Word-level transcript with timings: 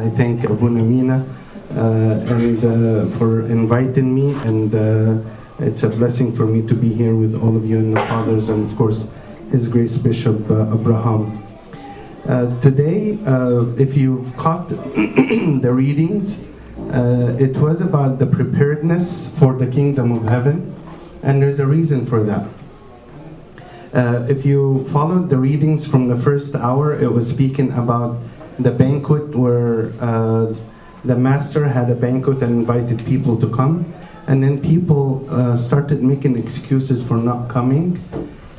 I 0.00 0.08
thank 0.08 0.40
Abouna 0.40 0.82
Mina 0.82 1.26
uh, 1.76 2.34
and 2.34 2.64
uh, 2.64 3.18
for 3.18 3.44
inviting 3.44 4.14
me, 4.14 4.32
and 4.48 4.74
uh, 4.74 5.30
it's 5.58 5.82
a 5.82 5.90
blessing 5.90 6.34
for 6.34 6.46
me 6.46 6.66
to 6.66 6.74
be 6.74 6.88
here 6.88 7.14
with 7.14 7.34
all 7.34 7.54
of 7.54 7.66
you 7.66 7.76
and 7.76 7.94
the 7.94 8.00
fathers, 8.00 8.48
and 8.48 8.70
of 8.70 8.74
course, 8.78 9.14
His 9.50 9.68
Grace 9.68 9.98
Bishop 9.98 10.40
Abraham. 10.50 11.42
Today, 12.62 13.18
if 13.76 13.94
you've 13.94 14.34
caught 14.38 14.68
the 14.70 15.70
readings, 15.70 16.44
uh, 16.92 17.36
it 17.38 17.58
was 17.58 17.82
about 17.82 18.18
the 18.18 18.26
preparedness 18.26 19.38
for 19.38 19.52
the 19.52 19.66
kingdom 19.66 20.12
of 20.12 20.24
heaven, 20.24 20.74
and 21.22 21.42
there's 21.42 21.60
a 21.60 21.66
reason 21.66 22.06
for 22.06 22.22
that. 22.22 22.48
Uh, 23.92 24.24
if 24.30 24.46
you 24.46 24.84
followed 24.88 25.28
the 25.28 25.36
readings 25.36 25.86
from 25.86 26.08
the 26.08 26.16
first 26.16 26.54
hour, 26.54 26.98
it 26.98 27.12
was 27.12 27.28
speaking 27.28 27.70
about 27.72 28.16
the 28.62 28.70
banquet 28.70 29.34
where 29.34 29.92
uh, 30.00 30.52
the 31.04 31.16
master 31.16 31.66
had 31.68 31.90
a 31.90 31.94
banquet 31.94 32.42
and 32.42 32.60
invited 32.60 33.04
people 33.06 33.36
to 33.38 33.48
come, 33.48 33.92
and 34.26 34.42
then 34.42 34.60
people 34.60 35.26
uh, 35.30 35.56
started 35.56 36.02
making 36.02 36.36
excuses 36.36 37.06
for 37.06 37.16
not 37.16 37.48
coming. 37.48 37.98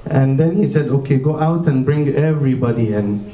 And 0.05 0.39
then 0.39 0.55
he 0.55 0.67
said, 0.67 0.89
Okay, 0.89 1.17
go 1.17 1.39
out 1.39 1.67
and 1.67 1.85
bring 1.85 2.09
everybody 2.15 2.93
in 2.93 3.33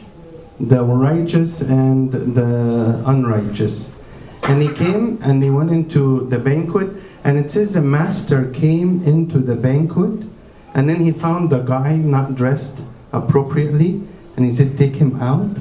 the 0.60 0.84
righteous 0.84 1.62
and 1.62 2.12
the 2.12 3.02
unrighteous. 3.06 3.96
And 4.44 4.62
he 4.62 4.74
came 4.74 5.20
and 5.22 5.44
he 5.44 5.50
went 5.50 5.72
into 5.72 6.28
the 6.30 6.40
banquet, 6.40 6.90
and 7.24 7.38
it 7.38 7.52
says 7.52 7.74
the 7.74 7.82
master 7.82 8.52
came 8.52 9.04
into 9.04 9.40
the 9.40 9.56
banquet, 9.56 10.28
and 10.74 10.90
then 10.90 11.00
he 11.00 11.12
found 11.12 11.50
the 11.50 11.64
guy 11.64 11.96
not 11.96 12.36
dressed 12.36 12.86
appropriately, 13.12 14.04
and 14.36 14.46
he 14.46 14.52
said, 14.52 14.78
Take 14.78 14.96
him 14.96 15.20
out. 15.22 15.58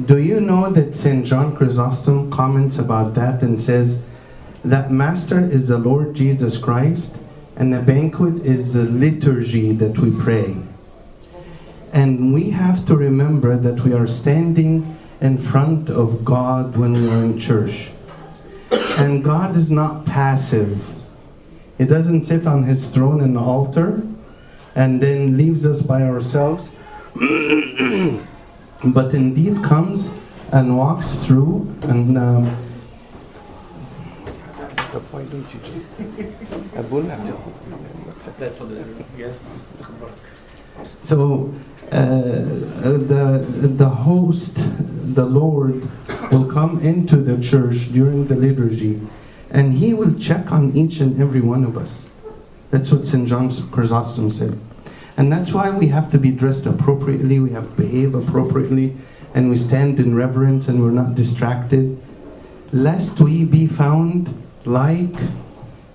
Do 0.00 0.16
you 0.16 0.40
know 0.40 0.70
that 0.70 0.96
St. 0.96 1.26
John 1.26 1.54
Chrysostom 1.54 2.30
comments 2.30 2.78
about 2.78 3.12
that 3.14 3.42
and 3.42 3.60
says 3.60 4.02
that 4.64 4.90
master 4.90 5.38
is 5.38 5.68
the 5.68 5.76
Lord 5.76 6.14
Jesus 6.14 6.56
Christ, 6.56 7.18
and 7.56 7.74
the 7.74 7.82
banquet 7.82 8.46
is 8.46 8.72
the 8.72 8.84
liturgy 8.84 9.72
that 9.72 9.98
we 9.98 10.10
pray. 10.18 10.56
And 11.92 12.32
we 12.32 12.48
have 12.50 12.86
to 12.86 12.96
remember 12.96 13.58
that 13.58 13.82
we 13.84 13.92
are 13.92 14.06
standing 14.06 14.96
in 15.20 15.36
front 15.36 15.90
of 15.90 16.24
God 16.24 16.74
when 16.74 16.94
we 16.94 17.10
are 17.10 17.22
in 17.22 17.38
church. 17.38 17.90
And 18.96 19.22
God 19.22 19.58
is 19.58 19.70
not 19.70 20.06
passive. 20.06 20.82
He 21.76 21.84
doesn't 21.84 22.24
sit 22.24 22.46
on 22.46 22.64
his 22.64 22.88
throne 22.88 23.20
in 23.20 23.34
the 23.34 23.40
altar 23.40 24.02
and 24.74 25.02
then 25.02 25.36
leaves 25.36 25.66
us 25.66 25.82
by 25.82 26.02
ourselves, 26.02 26.72
but 28.84 29.14
indeed 29.14 29.62
comes 29.62 30.14
and 30.52 30.76
walks 30.76 31.24
through. 31.24 31.68
And 31.82 32.18
um, 32.18 32.46
why 35.10 35.24
don't 35.24 35.46
you 35.54 35.60
just. 35.64 35.86
So 41.02 41.52
uh, 41.90 41.98
the 42.00 43.46
the 43.76 43.88
host, 43.88 44.56
the 45.14 45.24
Lord, 45.24 45.88
will 46.30 46.50
come 46.50 46.80
into 46.80 47.16
the 47.16 47.40
church 47.42 47.92
during 47.92 48.26
the 48.26 48.34
liturgy, 48.34 49.00
and 49.50 49.74
He 49.74 49.94
will 49.94 50.18
check 50.18 50.52
on 50.52 50.74
each 50.76 51.00
and 51.00 51.20
every 51.20 51.40
one 51.40 51.64
of 51.64 51.76
us. 51.76 52.10
That's 52.70 52.90
what 52.90 53.06
St. 53.06 53.28
John 53.28 53.50
Chrysostom 53.50 54.30
said, 54.30 54.58
and 55.16 55.32
that's 55.32 55.52
why 55.52 55.70
we 55.70 55.88
have 55.88 56.10
to 56.12 56.18
be 56.18 56.30
dressed 56.30 56.66
appropriately. 56.66 57.38
We 57.38 57.50
have 57.50 57.68
to 57.70 57.82
behave 57.82 58.14
appropriately, 58.14 58.96
and 59.34 59.50
we 59.50 59.56
stand 59.56 60.00
in 60.00 60.14
reverence, 60.14 60.68
and 60.68 60.82
we're 60.82 60.90
not 60.90 61.14
distracted, 61.14 62.00
lest 62.72 63.20
we 63.20 63.44
be 63.44 63.66
found 63.66 64.32
like 64.64 65.14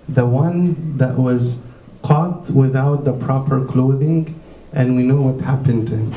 the 0.10 0.26
one 0.26 0.98
that 0.98 1.18
was 1.18 1.66
caught 2.02 2.50
without 2.52 3.04
the 3.04 3.14
proper 3.14 3.66
clothing 3.66 4.40
and 4.74 4.96
we 4.96 5.04
know 5.04 5.22
what 5.22 5.42
happened 5.42 5.88
to 5.90 5.98
him. 5.98 6.14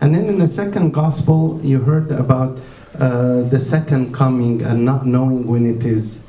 And 0.00 0.14
then 0.14 0.26
in 0.26 0.38
the 0.38 0.48
second 0.48 0.92
gospel, 0.92 1.60
you 1.62 1.78
heard 1.80 2.10
about 2.10 2.58
uh, 2.98 3.42
the 3.42 3.60
second 3.60 4.12
coming 4.14 4.62
and 4.62 4.84
not 4.84 5.06
knowing 5.06 5.46
when 5.46 5.66
it 5.66 5.84
is. 5.84 6.22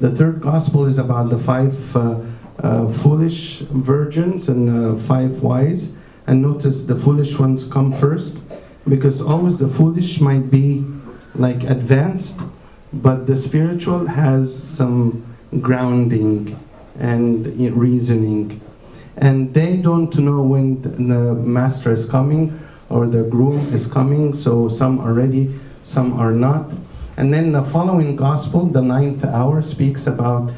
The 0.00 0.10
third 0.10 0.40
gospel 0.40 0.84
is 0.86 0.98
about 0.98 1.30
the 1.30 1.38
five 1.38 1.96
uh, 1.96 2.20
foolish 2.92 3.60
virgins 3.60 4.48
and 4.48 4.68
uh, 4.68 4.98
five 4.98 5.42
wise. 5.42 5.98
And 6.26 6.40
notice 6.40 6.86
the 6.86 6.96
foolish 6.96 7.38
ones 7.38 7.70
come 7.70 7.92
first 7.92 8.42
because 8.88 9.20
always 9.20 9.58
the 9.58 9.68
foolish 9.68 10.20
might 10.20 10.50
be 10.50 10.84
like 11.34 11.64
advanced, 11.64 12.40
but 12.92 13.26
the 13.26 13.36
spiritual 13.36 14.06
has 14.06 14.54
some 14.54 15.24
grounding 15.60 16.58
and 16.98 17.46
reasoning 17.76 18.60
and 19.16 19.54
they 19.54 19.76
don't 19.76 20.16
know 20.16 20.42
when 20.42 20.82
the 20.82 21.34
master 21.34 21.92
is 21.92 22.08
coming 22.08 22.58
or 22.88 23.06
the 23.06 23.22
groom 23.24 23.72
is 23.72 23.90
coming 23.90 24.34
so 24.34 24.68
some 24.68 24.98
are 25.00 25.12
ready 25.12 25.54
some 25.82 26.12
are 26.14 26.32
not 26.32 26.70
and 27.16 27.32
then 27.32 27.52
the 27.52 27.64
following 27.64 28.16
gospel 28.16 28.66
the 28.66 28.82
ninth 28.82 29.24
hour 29.24 29.62
speaks 29.62 30.06
about 30.06 30.52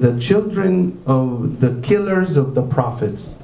the 0.00 0.18
children 0.18 1.02
of 1.06 1.60
the 1.60 1.80
killers 1.82 2.36
of 2.36 2.54
the 2.54 2.62
prophets 2.62 3.38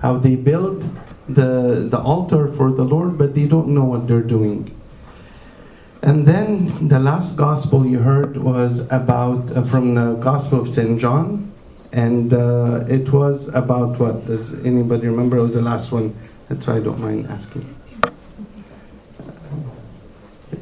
how 0.00 0.16
they 0.16 0.36
build 0.36 0.82
the, 1.28 1.86
the 1.90 1.98
altar 1.98 2.48
for 2.48 2.70
the 2.70 2.84
lord 2.84 3.18
but 3.18 3.34
they 3.34 3.46
don't 3.46 3.68
know 3.68 3.84
what 3.84 4.06
they're 4.06 4.22
doing 4.22 4.74
and 6.02 6.26
then 6.26 6.88
the 6.88 7.00
last 7.00 7.36
gospel 7.36 7.84
you 7.84 7.98
heard 7.98 8.36
was 8.36 8.86
about 8.92 9.50
uh, 9.56 9.64
from 9.64 9.94
the 9.94 10.14
gospel 10.14 10.60
of 10.60 10.68
st 10.68 10.98
john 11.00 11.48
and 11.92 12.34
uh, 12.34 12.84
it 12.88 13.12
was 13.12 13.48
about 13.54 13.98
what? 13.98 14.26
Does 14.26 14.62
anybody 14.64 15.06
remember? 15.06 15.38
It 15.38 15.42
was 15.42 15.54
the 15.54 15.62
last 15.62 15.90
one. 15.90 16.14
That's 16.48 16.66
why 16.66 16.76
I 16.76 16.80
don't 16.80 17.00
mind 17.00 17.26
asking. 17.28 17.74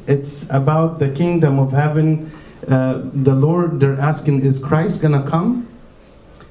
It's 0.07 0.49
about 0.49 0.99
the 0.99 1.13
kingdom 1.13 1.59
of 1.59 1.71
heaven. 1.71 2.31
Uh, 2.67 3.01
the 3.13 3.35
Lord, 3.35 3.79
they're 3.79 3.99
asking, 3.99 4.41
is 4.41 4.63
Christ 4.63 5.01
gonna 5.01 5.27
come? 5.29 5.67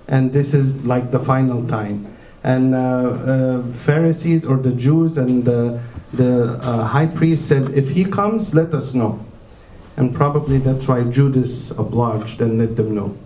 And 0.09 0.33
this 0.33 0.55
is 0.55 0.85
like 0.85 1.11
the 1.11 1.19
final 1.19 1.67
time. 1.67 2.07
And 2.45 2.75
uh, 2.75 2.79
uh 2.79 3.73
Pharisees 3.73 4.47
or 4.47 4.57
the 4.57 4.73
Jews 4.73 5.19
and 5.19 5.45
the, 5.45 5.81
the 6.13 6.61
uh, 6.63 6.85
high 6.85 7.07
priest 7.07 7.49
said, 7.49 7.71
if 7.71 7.91
he 7.91 8.05
comes, 8.05 8.55
let 8.55 8.73
us 8.73 8.95
know. 8.95 9.19
And 9.97 10.15
probably 10.15 10.59
that's 10.59 10.87
why 10.87 11.03
Judas 11.05 11.73
obliged 11.77 12.41
and 12.41 12.59
let 12.59 12.77
them 12.77 12.95
know. 12.95 13.17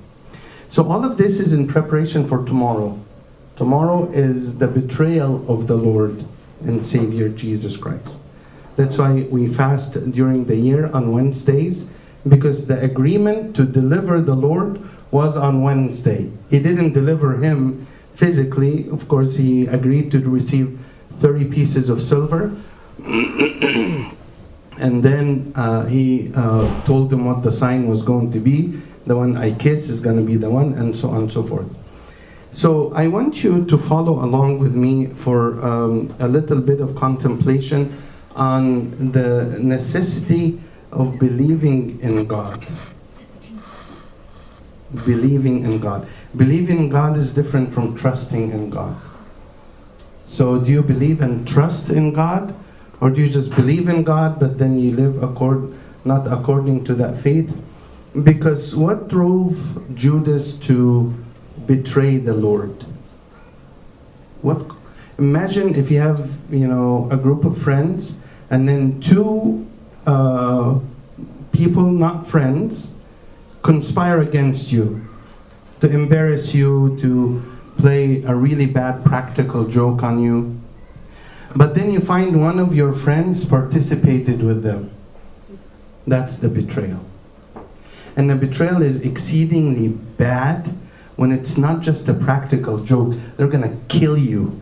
So 0.71 0.89
all 0.89 1.05
of 1.05 1.19
this 1.19 1.41
is 1.41 1.53
in 1.53 1.67
preparation 1.67 2.29
for 2.29 2.45
tomorrow. 2.47 2.99
Tomorrow 3.57 4.11
is 4.13 4.59
the 4.59 4.69
betrayal 4.69 5.45
of 5.53 5.67
the 5.67 5.75
Lord 5.75 6.25
and 6.65 6.87
Savior 6.87 7.29
Jesus 7.29 7.77
Christ. 7.77 8.23
That's 8.77 8.97
why 8.97 9.27
we 9.31 9.53
fast 9.53 10.13
during 10.13 10.47
the 10.47 10.57
year 10.57 10.87
on 10.95 11.13
Wednesdays 11.13 11.95
because 12.29 12.67
the 12.69 12.81
agreement 12.81 13.57
to 13.57 13.65
deliver 13.65 14.21
the 14.21 14.35
Lord 14.35 14.81
was 15.11 15.37
on 15.37 15.63
Wednesday. 15.63 16.31
He 16.51 16.61
didn't 16.61 16.93
deliver 16.93 17.37
him 17.37 17.87
physically. 18.15 18.89
Of 18.91 19.09
course, 19.09 19.37
he 19.37 19.67
agreed 19.67 20.13
to 20.13 20.19
receive 20.21 20.79
30 21.21 21.47
pieces 21.51 21.91
of 21.91 22.03
silver. 22.03 22.55
and 22.99 24.13
then 25.03 25.53
uh, 25.55 25.87
he 25.87 26.33
uh, 26.35 26.85
told 26.85 27.11
them 27.11 27.25
what 27.25 27.43
the 27.43 27.53
sign 27.53 27.89
was 27.89 28.05
going 28.05 28.31
to 28.33 28.39
be 28.39 28.81
the 29.07 29.17
one 29.17 29.37
I 29.37 29.53
kiss 29.55 29.89
is 29.89 30.01
going 30.01 30.17
to 30.17 30.23
be 30.23 30.37
the 30.37 30.51
one, 30.51 30.75
and 30.75 30.97
so 30.97 31.11
on 31.11 31.23
and 31.23 31.33
so 31.33 31.43
forth. 31.43 31.67
So 32.53 32.93
I 32.93 33.07
want 33.07 33.43
you 33.43 33.65
to 33.67 33.79
follow 33.79 34.25
along 34.25 34.59
with 34.59 34.75
me 34.75 35.07
for 35.07 35.65
um, 35.65 36.15
a 36.19 36.29
little 36.29 36.61
bit 36.61 36.81
of 36.81 36.95
contemplation 36.97 37.93
on 38.35 39.13
the 39.13 39.59
necessity 39.61 40.61
of 40.93 41.19
believing 41.19 42.01
in 42.01 42.27
God. 42.27 42.67
Believing 45.05 45.65
in 45.65 45.79
God. 45.79 46.09
Believing 46.37 46.79
in 46.79 46.89
God 46.89 47.17
is 47.17 47.35
different 47.35 47.73
from 47.73 47.97
trusting 47.97 48.51
in 48.51 48.71
God. 48.71 48.97
So, 50.27 50.59
do 50.61 50.71
you 50.71 50.83
believe 50.83 51.21
and 51.21 51.47
trust 51.47 51.91
in 51.91 52.13
God? 52.13 52.55
Or 53.01 53.11
do 53.11 53.23
you 53.23 53.31
just 53.31 53.57
believe 53.57 53.89
in 53.89 54.03
God, 54.03 54.39
but 54.39 54.59
then 54.59 54.79
you 54.79 54.95
live 54.95 55.23
accord, 55.23 55.73
not 56.05 56.31
according 56.31 56.85
to 56.85 56.95
that 56.97 57.21
faith? 57.21 57.63
Because 58.23 58.77
what 58.77 59.09
drove 59.09 59.83
Judas 59.95 60.57
to 60.61 61.15
betray 61.67 62.17
the 62.17 62.35
Lord? 62.35 62.85
What 64.43 64.67
imagine 65.19 65.75
if 65.75 65.91
you 65.91 66.01
have 66.01 66.31
you 66.51 66.67
know 66.67 67.09
a 67.11 67.17
group 67.17 67.45
of 67.45 67.57
friends 67.57 68.21
and 68.49 68.69
then 68.69 69.01
two 69.01 69.67
uh, 70.07 70.79
people 71.53 71.85
not 71.85 72.29
friends 72.29 72.95
conspire 73.63 74.21
against 74.21 74.73
you 74.73 75.07
to 75.81 75.91
embarrass 75.91 76.55
you 76.55 76.97
to 77.01 77.43
play 77.79 78.23
a 78.25 78.35
really 78.35 78.67
bad 78.67 79.05
practical 79.05 79.67
joke 79.67 80.03
on 80.03 80.23
you 80.23 80.61
but 81.57 81.75
then 81.75 81.91
you 81.91 82.01
find 82.01 82.41
one 82.41 82.59
of 82.59 82.75
your 82.75 82.93
friends 82.93 83.45
participated 83.45 84.43
with 84.43 84.63
them 84.63 84.91
That's 86.07 86.41
the 86.41 86.49
betrayal. 86.49 87.05
And 88.17 88.29
the 88.29 88.35
betrayal 88.35 88.83
is 88.83 89.03
exceedingly 89.03 89.89
bad 89.89 90.75
when 91.17 91.31
it's 91.31 91.57
not 91.57 91.83
just 91.83 92.09
a 92.09 92.15
practical 92.15 92.83
joke. 92.83 93.15
They're 93.37 93.49
going 93.49 93.69
to 93.69 93.77
kill 93.87 94.17
you. 94.17 94.61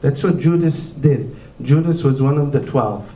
That's 0.00 0.22
what 0.22 0.38
Judas 0.38 0.94
did. 0.94 1.36
Judas 1.60 2.02
was 2.04 2.22
one 2.22 2.38
of 2.38 2.52
the 2.52 2.64
twelve. 2.64 3.10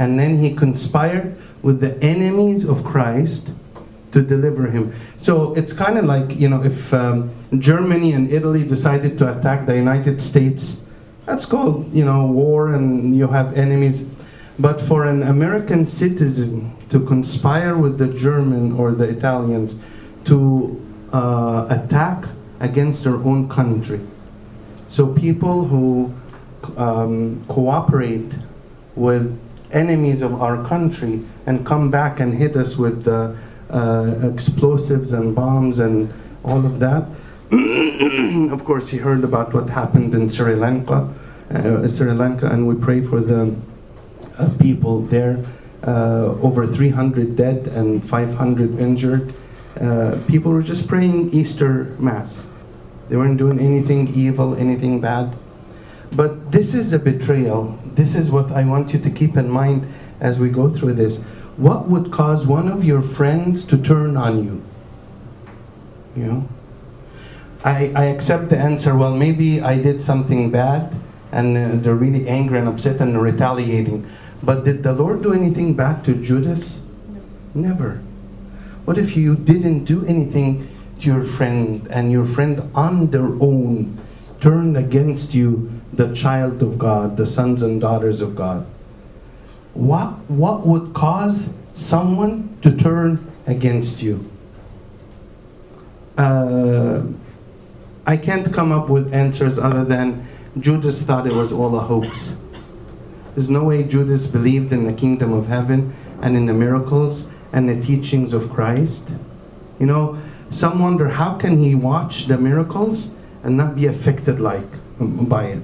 And 0.00 0.18
then 0.18 0.38
he 0.38 0.54
conspired 0.54 1.36
with 1.60 1.80
the 1.80 2.02
enemies 2.02 2.66
of 2.66 2.82
Christ 2.82 3.52
to 4.12 4.22
deliver 4.22 4.66
him. 4.66 4.94
So 5.18 5.54
it's 5.54 5.74
kind 5.74 5.98
of 5.98 6.06
like, 6.06 6.40
you 6.40 6.48
know, 6.48 6.64
if 6.64 6.92
um, 6.94 7.30
Germany 7.58 8.14
and 8.14 8.32
Italy 8.32 8.66
decided 8.66 9.18
to 9.18 9.38
attack 9.38 9.66
the 9.66 9.76
United 9.76 10.22
States, 10.22 10.86
that's 11.26 11.44
called, 11.44 11.94
you 11.94 12.06
know, 12.06 12.26
war 12.26 12.72
and 12.72 13.14
you 13.14 13.28
have 13.28 13.54
enemies. 13.58 14.08
But 14.58 14.80
for 14.80 15.04
an 15.04 15.22
American 15.22 15.86
citizen 15.86 16.74
to 16.88 17.00
conspire 17.00 17.76
with 17.76 17.98
the 17.98 18.08
German 18.08 18.72
or 18.72 18.92
the 18.92 19.04
Italians 19.04 19.78
to 20.24 20.80
uh, 21.12 21.66
attack 21.68 22.24
against 22.60 23.04
their 23.04 23.16
own 23.16 23.50
country. 23.50 24.00
So 24.88 25.12
people 25.12 25.66
who 25.66 26.14
um, 26.78 27.44
cooperate 27.48 28.32
with 28.96 29.38
enemies 29.72 30.22
of 30.22 30.40
our 30.40 30.64
country 30.66 31.22
and 31.46 31.64
come 31.66 31.90
back 31.90 32.20
and 32.20 32.34
hit 32.34 32.56
us 32.56 32.76
with 32.76 33.06
uh, 33.06 33.34
uh, 33.70 34.30
explosives 34.32 35.12
and 35.12 35.34
bombs 35.34 35.78
and 35.78 36.12
all 36.44 36.64
of 36.66 36.78
that. 36.80 37.06
of 38.52 38.64
course, 38.64 38.90
he 38.90 38.98
heard 38.98 39.24
about 39.24 39.52
what 39.52 39.68
happened 39.68 40.14
in 40.14 40.28
Sri 40.28 40.54
Lanka, 40.54 41.12
uh, 41.50 41.88
Sri 41.88 42.12
Lanka, 42.12 42.46
and 42.46 42.66
we 42.66 42.74
pray 42.74 43.00
for 43.04 43.20
the 43.20 43.54
uh, 44.38 44.48
people 44.58 45.00
there. 45.02 45.44
Uh, 45.82 46.36
over 46.42 46.66
300 46.66 47.36
dead 47.36 47.66
and 47.68 48.06
500 48.08 48.78
injured. 48.78 49.32
Uh, 49.80 50.18
people 50.28 50.52
were 50.52 50.62
just 50.62 50.88
praying 50.88 51.30
Easter 51.30 51.96
Mass. 51.98 52.64
They 53.08 53.16
weren't 53.16 53.38
doing 53.38 53.58
anything 53.58 54.08
evil, 54.08 54.54
anything 54.56 55.00
bad. 55.00 55.34
But 56.12 56.52
this 56.52 56.74
is 56.74 56.92
a 56.92 56.98
betrayal. 56.98 57.78
This 57.94 58.16
is 58.16 58.30
what 58.30 58.50
I 58.50 58.64
want 58.64 58.92
you 58.92 58.98
to 59.00 59.10
keep 59.10 59.36
in 59.36 59.48
mind 59.48 59.86
as 60.20 60.40
we 60.40 60.50
go 60.50 60.70
through 60.70 60.94
this. 60.94 61.24
What 61.56 61.88
would 61.88 62.10
cause 62.10 62.46
one 62.46 62.68
of 62.68 62.84
your 62.84 63.02
friends 63.02 63.66
to 63.66 63.80
turn 63.80 64.16
on 64.16 64.44
you? 64.44 64.62
You 66.16 66.24
know? 66.24 66.48
I, 67.64 67.92
I 67.94 68.04
accept 68.06 68.48
the 68.48 68.58
answer, 68.58 68.96
well, 68.96 69.14
maybe 69.14 69.60
I 69.60 69.80
did 69.80 70.02
something 70.02 70.50
bad 70.50 70.96
and 71.30 71.56
uh, 71.56 71.76
they're 71.82 71.94
really 71.94 72.28
angry 72.28 72.58
and 72.58 72.68
upset 72.68 73.00
and 73.00 73.20
retaliating. 73.20 74.06
But 74.42 74.64
did 74.64 74.82
the 74.82 74.92
Lord 74.92 75.22
do 75.22 75.32
anything 75.32 75.74
bad 75.74 76.04
to 76.06 76.14
Judas? 76.14 76.82
No. 77.08 77.68
Never. 77.68 78.00
What 78.84 78.96
if 78.98 79.16
you 79.16 79.36
didn't 79.36 79.84
do 79.84 80.04
anything 80.06 80.66
to 81.00 81.06
your 81.06 81.24
friend 81.24 81.86
and 81.90 82.10
your 82.10 82.24
friend 82.24 82.70
on 82.74 83.10
their 83.10 83.28
own 83.40 83.98
turned 84.40 84.76
against 84.76 85.34
you, 85.34 85.70
the 85.92 86.14
child 86.14 86.62
of 86.62 86.78
God, 86.78 87.16
the 87.16 87.26
sons 87.26 87.62
and 87.62 87.80
daughters 87.80 88.22
of 88.22 88.34
God? 88.36 88.66
What, 89.74 90.18
what 90.28 90.66
would 90.66 90.94
cause 90.94 91.54
someone 91.74 92.56
to 92.62 92.76
turn 92.76 93.30
against 93.46 94.02
you? 94.02 94.30
Uh, 96.16 97.02
I 98.06 98.16
can't 98.16 98.52
come 98.52 98.72
up 98.72 98.88
with 98.88 99.14
answers 99.14 99.58
other 99.58 99.84
than 99.84 100.26
Judas 100.58 101.02
thought 101.02 101.26
it 101.26 101.32
was 101.32 101.52
all 101.52 101.76
a 101.76 101.80
hoax. 101.80 102.34
There's 103.34 103.50
no 103.50 103.64
way 103.64 103.84
Judas 103.84 104.26
believed 104.26 104.72
in 104.72 104.84
the 104.84 104.92
kingdom 104.92 105.32
of 105.32 105.46
heaven 105.46 105.94
and 106.20 106.36
in 106.36 106.46
the 106.46 106.52
miracles 106.52 107.30
and 107.52 107.68
the 107.68 107.80
teachings 107.80 108.34
of 108.34 108.50
Christ. 108.50 109.10
You 109.78 109.86
know, 109.86 110.18
some 110.50 110.80
wonder 110.80 111.08
how 111.08 111.38
can 111.38 111.58
he 111.58 111.74
watch 111.74 112.26
the 112.26 112.36
miracles 112.36 113.14
and 113.42 113.56
not 113.56 113.76
be 113.76 113.86
affected 113.86 114.40
like 114.40 114.66
by 114.98 115.46
it. 115.46 115.62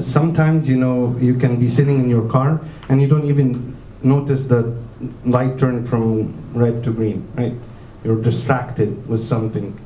Sometimes, 0.00 0.68
you 0.68 0.76
know, 0.76 1.16
you 1.18 1.34
can 1.34 1.58
be 1.58 1.68
sitting 1.68 2.00
in 2.00 2.08
your 2.08 2.28
car 2.28 2.60
and 2.88 3.02
you 3.02 3.08
don't 3.08 3.26
even 3.26 3.76
notice 4.02 4.46
the 4.48 4.76
light 5.24 5.58
turn 5.58 5.86
from 5.86 6.32
red 6.54 6.82
to 6.84 6.92
green, 6.92 7.28
right? 7.34 7.54
You're 8.02 8.20
distracted 8.20 9.06
with 9.08 9.20
something. 9.20 9.78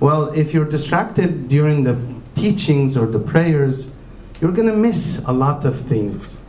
Well, 0.00 0.30
if 0.30 0.54
you're 0.54 0.68
distracted 0.68 1.48
during 1.48 1.84
the 1.84 2.00
teachings 2.34 2.96
or 2.96 3.06
the 3.06 3.18
prayers, 3.18 3.94
you're 4.40 4.52
going 4.52 4.68
to 4.68 4.76
miss 4.76 5.24
a 5.26 5.32
lot 5.32 5.64
of 5.66 5.78
things. 5.80 6.40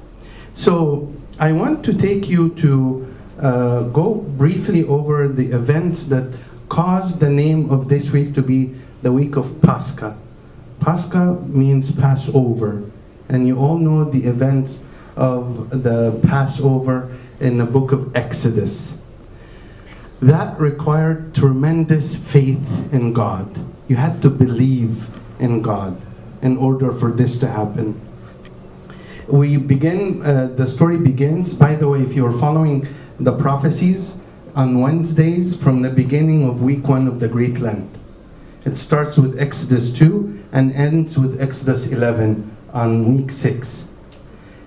So, 0.53 1.13
I 1.39 1.51
want 1.53 1.83
to 1.85 1.93
take 1.97 2.29
you 2.29 2.49
to 2.55 3.15
uh, 3.39 3.81
go 3.89 4.15
briefly 4.15 4.83
over 4.85 5.27
the 5.27 5.51
events 5.51 6.05
that 6.07 6.37
caused 6.69 7.19
the 7.19 7.29
name 7.29 7.71
of 7.71 7.89
this 7.89 8.11
week 8.11 8.35
to 8.35 8.41
be 8.41 8.75
the 9.01 9.11
week 9.11 9.35
of 9.35 9.61
Pascha. 9.61 10.15
Pascha 10.81 11.39
means 11.45 11.95
Passover, 11.95 12.83
and 13.29 13.47
you 13.47 13.57
all 13.57 13.77
know 13.77 14.03
the 14.03 14.25
events 14.25 14.83
of 15.15 15.83
the 15.83 16.19
Passover 16.27 17.15
in 17.39 17.59
the 17.59 17.65
book 17.65 17.91
of 17.91 18.15
Exodus. 18.15 18.99
That 20.21 20.59
required 20.59 21.35
tremendous 21.35 22.15
faith 22.15 22.65
in 22.91 23.13
God. 23.13 23.63
You 23.87 23.95
had 23.95 24.23
to 24.23 24.29
believe 24.29 25.07
in 25.39 25.61
God 25.61 26.01
in 26.41 26.57
order 26.57 26.91
for 26.91 27.11
this 27.11 27.39
to 27.39 27.47
happen. 27.47 27.99
We 29.27 29.57
begin, 29.57 30.25
uh, 30.25 30.47
the 30.55 30.65
story 30.65 30.97
begins, 30.97 31.53
by 31.53 31.75
the 31.75 31.87
way, 31.87 32.01
if 32.01 32.15
you're 32.15 32.31
following 32.31 32.87
the 33.19 33.37
prophecies 33.37 34.23
on 34.55 34.79
Wednesdays 34.79 35.55
from 35.55 35.83
the 35.83 35.89
beginning 35.89 36.43
of 36.43 36.63
week 36.63 36.87
one 36.87 37.07
of 37.07 37.19
the 37.19 37.27
Great 37.27 37.59
Lent. 37.59 38.00
It 38.63 38.77
starts 38.77 39.17
with 39.17 39.39
Exodus 39.39 39.91
2 39.93 40.43
and 40.51 40.71
ends 40.73 41.17
with 41.17 41.41
Exodus 41.41 41.91
11 41.91 42.57
on 42.73 43.17
week 43.17 43.31
6. 43.31 43.91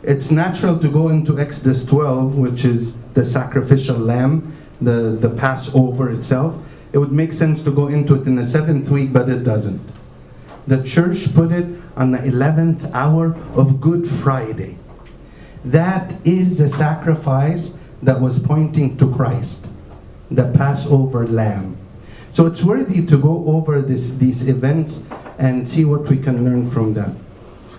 It's 0.03 0.33
natural 0.33 0.81
to 0.81 0.89
go 0.89 1.11
into 1.11 1.39
Exodus 1.39 1.87
12, 1.87 2.37
which 2.37 2.65
is 2.65 2.97
the 3.15 3.25
sacrificial 3.25 3.97
lamb, 3.97 4.53
the, 4.81 5.17
the 5.21 5.31
Passover 5.31 6.11
itself. 6.11 6.61
It 6.93 6.99
would 6.99 7.13
make 7.13 7.33
sense 7.33 7.63
to 7.65 7.71
go 7.71 7.87
into 7.87 8.17
it 8.17 8.27
in 8.27 8.35
the 8.35 8.45
seventh 8.45 8.91
week, 8.91 9.13
but 9.13 9.29
it 9.29 9.45
doesn't. 9.45 9.81
The 10.67 10.83
church 10.83 11.33
put 11.33 11.53
it 11.53 11.67
on 11.97 12.11
the 12.11 12.19
11th 12.19 12.91
hour 12.93 13.37
of 13.55 13.81
Good 13.81 14.09
Friday. 14.09 14.77
That 15.65 16.13
is 16.27 16.59
the 16.59 16.69
sacrifice 16.69 17.79
that 18.03 18.21
was 18.21 18.41
pointing 18.41 18.97
to 18.99 19.13
Christ, 19.15 19.69
the 20.31 20.51
Passover 20.53 21.29
lamb. 21.29 21.77
So 22.35 22.47
it's 22.47 22.65
worthy 22.65 23.07
to 23.07 23.17
go 23.17 23.47
over 23.47 23.81
this, 23.81 24.19
these 24.19 24.49
events 24.49 25.07
and 25.39 25.69
see 25.69 25.85
what 25.85 26.09
we 26.11 26.19
can 26.19 26.45
learn 26.45 26.69
from 26.69 26.93
them. 26.93 27.17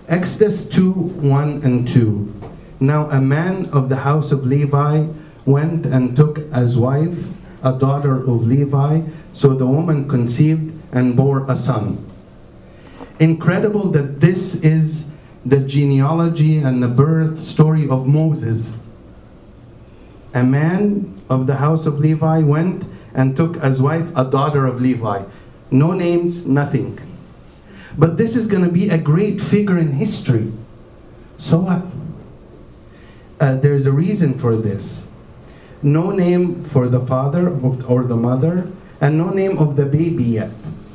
Exodus 0.08 0.70
2 0.70 0.92
1 0.92 1.60
and 1.62 1.86
2. 1.86 2.32
Now 2.80 3.10
a 3.10 3.20
man 3.20 3.66
of 3.66 3.90
the 3.90 3.96
house 3.96 4.32
of 4.32 4.46
Levi 4.46 5.08
went 5.44 5.84
and 5.84 6.16
took 6.16 6.38
as 6.54 6.78
wife 6.78 7.18
a 7.62 7.78
daughter 7.78 8.16
of 8.16 8.46
Levi, 8.46 9.02
so 9.34 9.52
the 9.52 9.66
woman 9.66 10.08
conceived 10.08 10.72
and 10.90 11.14
bore 11.14 11.44
a 11.50 11.56
son. 11.56 12.02
Incredible 13.20 13.90
that 13.92 14.20
this 14.22 14.62
is 14.64 15.12
the 15.44 15.60
genealogy 15.60 16.58
and 16.58 16.82
the 16.82 16.88
birth 16.88 17.38
story 17.38 17.90
of 17.90 18.06
Moses. 18.06 18.78
A 20.32 20.42
man 20.42 21.20
of 21.28 21.46
the 21.46 21.56
house 21.56 21.84
of 21.84 21.98
Levi 21.98 22.40
went 22.40 22.84
and 23.16 23.34
took 23.34 23.56
as 23.56 23.82
wife 23.82 24.06
a 24.14 24.24
daughter 24.30 24.66
of 24.66 24.80
Levi. 24.80 25.24
No 25.70 25.92
names, 25.92 26.46
nothing. 26.46 27.00
But 27.98 28.18
this 28.18 28.36
is 28.36 28.46
going 28.46 28.62
to 28.62 28.70
be 28.70 28.90
a 28.90 28.98
great 28.98 29.40
figure 29.40 29.78
in 29.78 29.92
history. 29.92 30.52
So 31.38 31.60
what? 31.60 31.82
Uh, 33.40 33.56
there's 33.56 33.86
a 33.86 33.92
reason 33.92 34.38
for 34.38 34.54
this. 34.54 35.08
No 35.82 36.10
name 36.10 36.64
for 36.64 36.88
the 36.88 37.04
father 37.04 37.48
or 37.88 38.04
the 38.04 38.16
mother, 38.16 38.70
and 39.00 39.18
no 39.18 39.30
name 39.30 39.58
of 39.58 39.76
the 39.76 39.86
baby 39.86 40.24
yet. 40.24 40.52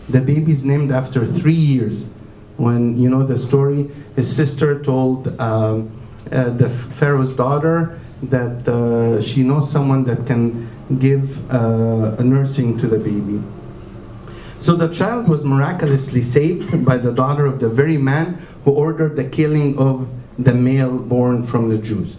The 0.09 0.21
baby's 0.21 0.63
named 0.63 0.91
after 0.91 1.25
three 1.25 1.53
years. 1.53 2.13
When 2.57 2.97
you 2.97 3.09
know 3.09 3.23
the 3.23 3.37
story, 3.37 3.89
his 4.15 4.33
sister 4.35 4.83
told 4.83 5.27
um, 5.39 5.89
uh, 6.31 6.49
the 6.51 6.69
Pharaoh's 6.69 7.35
daughter 7.35 7.99
that 8.23 8.67
uh, 8.67 9.21
she 9.21 9.43
knows 9.43 9.71
someone 9.71 10.03
that 10.05 10.27
can 10.27 10.69
give 10.99 11.51
uh, 11.51 12.15
a 12.17 12.23
nursing 12.23 12.77
to 12.77 12.87
the 12.87 12.99
baby. 12.99 13.41
So 14.59 14.75
the 14.75 14.89
child 14.89 15.27
was 15.27 15.43
miraculously 15.43 16.21
saved 16.21 16.85
by 16.85 16.97
the 16.97 17.11
daughter 17.11 17.45
of 17.45 17.59
the 17.59 17.69
very 17.69 17.97
man 17.97 18.39
who 18.63 18.71
ordered 18.71 19.15
the 19.15 19.27
killing 19.27 19.77
of 19.77 20.07
the 20.37 20.53
male 20.53 20.99
born 20.99 21.45
from 21.45 21.69
the 21.69 21.77
Jews. 21.77 22.17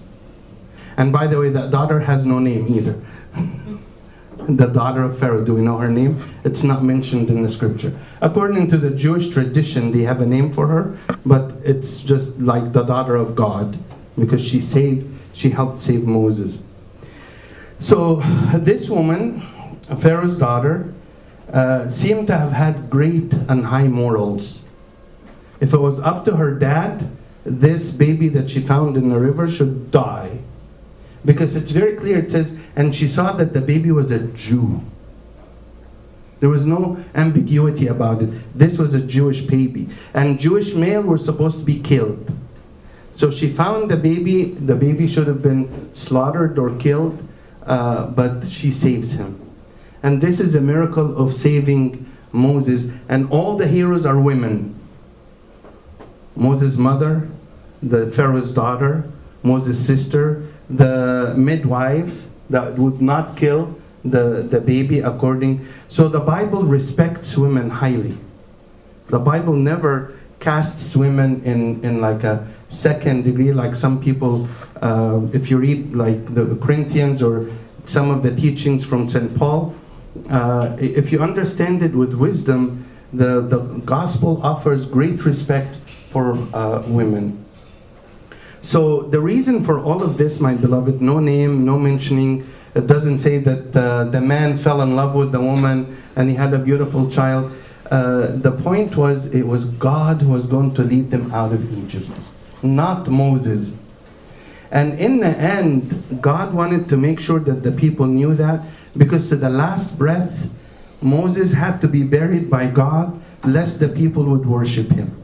And 0.96 1.12
by 1.12 1.26
the 1.26 1.38
way, 1.38 1.50
that 1.50 1.70
daughter 1.70 2.00
has 2.00 2.26
no 2.26 2.38
name 2.38 2.68
either. 2.68 3.00
the 4.48 4.66
daughter 4.66 5.04
of 5.04 5.18
Pharaoh, 5.18 5.44
do 5.44 5.54
we 5.54 5.62
know 5.62 5.78
her 5.78 5.90
name? 5.90 6.18
It's 6.44 6.64
not 6.64 6.82
mentioned 6.82 7.30
in 7.30 7.42
the 7.42 7.48
scripture. 7.48 7.96
According 8.20 8.68
to 8.68 8.76
the 8.76 8.90
Jewish 8.90 9.30
tradition, 9.30 9.92
they 9.92 10.02
have 10.02 10.20
a 10.20 10.26
name 10.26 10.52
for 10.52 10.66
her, 10.66 10.98
but 11.24 11.52
it's 11.64 12.00
just 12.00 12.40
like 12.40 12.72
the 12.72 12.82
daughter 12.82 13.16
of 13.16 13.36
God. 13.36 13.78
because 14.18 14.46
she 14.46 14.60
saved, 14.60 15.08
she 15.32 15.50
helped 15.50 15.82
save 15.82 16.04
Moses. 16.04 16.64
So 17.82 18.22
this 18.54 18.88
woman, 18.88 19.40
Pharaoh's 19.98 20.38
daughter, 20.38 20.94
uh, 21.52 21.90
seemed 21.90 22.28
to 22.28 22.38
have 22.38 22.52
had 22.52 22.88
great 22.88 23.32
and 23.32 23.66
high 23.66 23.88
morals. 23.88 24.62
If 25.60 25.74
it 25.74 25.80
was 25.80 26.00
up 26.00 26.24
to 26.26 26.36
her 26.36 26.56
dad, 26.56 27.10
this 27.44 27.92
baby 27.92 28.28
that 28.28 28.48
she 28.50 28.60
found 28.60 28.96
in 28.96 29.08
the 29.08 29.18
river 29.18 29.50
should 29.50 29.90
die. 29.90 30.38
Because 31.24 31.56
it's 31.56 31.72
very 31.72 31.96
clear, 31.96 32.18
it 32.18 32.30
says, 32.30 32.60
and 32.76 32.94
she 32.94 33.08
saw 33.08 33.32
that 33.32 33.52
the 33.52 33.60
baby 33.60 33.90
was 33.90 34.12
a 34.12 34.28
Jew. 34.28 34.80
There 36.38 36.50
was 36.50 36.64
no 36.64 37.02
ambiguity 37.16 37.88
about 37.88 38.22
it. 38.22 38.30
This 38.56 38.78
was 38.78 38.94
a 38.94 39.04
Jewish 39.04 39.42
baby. 39.42 39.88
And 40.14 40.38
Jewish 40.38 40.74
male 40.74 41.02
were 41.02 41.18
supposed 41.18 41.58
to 41.58 41.64
be 41.64 41.80
killed. 41.80 42.32
So 43.12 43.32
she 43.32 43.52
found 43.52 43.90
the 43.90 43.96
baby, 43.96 44.52
the 44.52 44.76
baby 44.76 45.08
should 45.08 45.26
have 45.26 45.42
been 45.42 45.92
slaughtered 45.96 46.60
or 46.60 46.76
killed, 46.78 47.28
uh, 47.66 48.06
but 48.08 48.46
she 48.46 48.70
saves 48.70 49.14
him. 49.14 49.38
And 50.02 50.20
this 50.20 50.40
is 50.40 50.54
a 50.54 50.60
miracle 50.60 51.16
of 51.16 51.34
saving 51.34 52.06
Moses. 52.32 52.92
And 53.08 53.30
all 53.30 53.56
the 53.56 53.68
heroes 53.68 54.04
are 54.04 54.20
women. 54.20 54.74
Moses' 56.34 56.78
mother, 56.78 57.28
the 57.82 58.10
Pharaoh's 58.12 58.54
daughter, 58.54 59.10
Moses' 59.42 59.84
sister, 59.84 60.46
the 60.68 61.34
midwives 61.36 62.32
that 62.50 62.78
would 62.78 63.00
not 63.00 63.36
kill 63.36 63.78
the, 64.04 64.46
the 64.50 64.60
baby 64.60 65.00
according. 65.00 65.66
So 65.88 66.08
the 66.08 66.20
Bible 66.20 66.64
respects 66.64 67.36
women 67.36 67.70
highly. 67.70 68.18
The 69.08 69.18
Bible 69.18 69.54
never 69.54 70.18
casts 70.40 70.96
women 70.96 71.42
in, 71.44 71.84
in 71.84 72.00
like 72.00 72.24
a 72.24 72.48
second 72.72 73.24
degree, 73.24 73.52
like 73.52 73.74
some 73.74 74.00
people, 74.00 74.48
uh, 74.80 75.20
if 75.32 75.50
you 75.50 75.58
read 75.58 75.94
like 75.94 76.34
the 76.34 76.56
Corinthians 76.56 77.22
or 77.22 77.50
some 77.84 78.10
of 78.10 78.22
the 78.22 78.34
teachings 78.34 78.84
from 78.84 79.08
St. 79.08 79.36
Paul, 79.36 79.74
uh, 80.30 80.76
if 80.80 81.12
you 81.12 81.20
understand 81.20 81.82
it 81.82 81.94
with 81.94 82.14
wisdom, 82.14 82.84
the, 83.12 83.42
the 83.42 83.58
gospel 83.84 84.40
offers 84.42 84.88
great 84.88 85.24
respect 85.24 85.78
for 86.10 86.32
uh, 86.54 86.82
women. 86.86 87.44
So 88.62 89.02
the 89.02 89.20
reason 89.20 89.64
for 89.64 89.80
all 89.80 90.02
of 90.02 90.16
this, 90.18 90.40
my 90.40 90.54
beloved, 90.54 91.02
no 91.02 91.18
name, 91.18 91.64
no 91.64 91.78
mentioning, 91.78 92.46
it 92.74 92.86
doesn't 92.86 93.18
say 93.18 93.38
that 93.38 93.76
uh, 93.76 94.04
the 94.04 94.20
man 94.20 94.56
fell 94.56 94.80
in 94.82 94.96
love 94.96 95.14
with 95.14 95.32
the 95.32 95.40
woman 95.40 95.96
and 96.16 96.30
he 96.30 96.36
had 96.36 96.54
a 96.54 96.58
beautiful 96.58 97.10
child. 97.10 97.52
Uh, 97.90 98.36
the 98.36 98.52
point 98.52 98.96
was 98.96 99.34
it 99.34 99.46
was 99.46 99.68
God 99.70 100.22
who 100.22 100.30
was 100.30 100.46
going 100.46 100.72
to 100.74 100.82
lead 100.82 101.10
them 101.10 101.30
out 101.32 101.52
of 101.52 101.60
Egypt, 101.76 102.08
not 102.62 103.08
Moses. 103.08 103.76
And 104.70 104.98
in 104.98 105.20
the 105.20 105.28
end, 105.28 106.20
God 106.20 106.54
wanted 106.54 106.88
to 106.88 106.96
make 106.96 107.20
sure 107.20 107.38
that 107.40 107.62
the 107.62 107.72
people 107.72 108.06
knew 108.06 108.34
that 108.34 108.66
because 108.96 109.28
to 109.28 109.36
the 109.36 109.50
last 109.50 109.98
breath, 109.98 110.48
Moses 111.02 111.52
had 111.52 111.80
to 111.80 111.88
be 111.88 112.04
buried 112.04 112.48
by 112.48 112.70
God 112.70 113.20
lest 113.44 113.80
the 113.80 113.88
people 113.88 114.24
would 114.24 114.46
worship 114.46 114.90
him. 114.90 115.22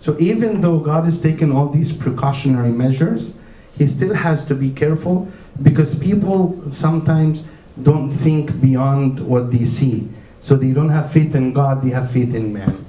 So 0.00 0.16
even 0.18 0.60
though 0.60 0.78
God 0.78 1.04
has 1.04 1.20
taken 1.20 1.50
all 1.50 1.68
these 1.68 1.96
precautionary 1.96 2.70
measures, 2.70 3.42
he 3.76 3.86
still 3.86 4.14
has 4.14 4.46
to 4.46 4.54
be 4.54 4.70
careful 4.70 5.28
because 5.62 5.98
people 5.98 6.60
sometimes 6.70 7.44
don't 7.82 8.12
think 8.12 8.60
beyond 8.60 9.20
what 9.20 9.50
they 9.50 9.64
see. 9.64 10.08
So 10.40 10.56
they 10.56 10.72
don't 10.72 10.90
have 10.90 11.12
faith 11.12 11.34
in 11.34 11.52
God, 11.52 11.82
they 11.82 11.90
have 11.90 12.10
faith 12.10 12.34
in 12.34 12.52
man. 12.52 12.84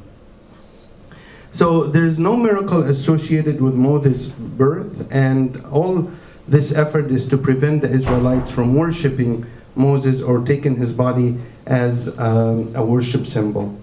So 1.51 1.85
there's 1.85 2.19
no 2.19 2.37
miracle 2.37 2.83
associated 2.83 3.61
with 3.61 3.73
Moses' 3.73 4.29
birth, 4.29 5.07
and 5.11 5.63
all 5.65 6.11
this 6.47 6.75
effort 6.75 7.11
is 7.11 7.27
to 7.29 7.37
prevent 7.37 7.81
the 7.81 7.91
Israelites 7.91 8.51
from 8.51 8.75
worshiping 8.75 9.45
Moses 9.75 10.21
or 10.21 10.43
taking 10.45 10.75
his 10.75 10.93
body 10.93 11.37
as 11.65 12.17
um, 12.19 12.75
a 12.75 12.85
worship 12.85 13.25
symbol. 13.25 13.79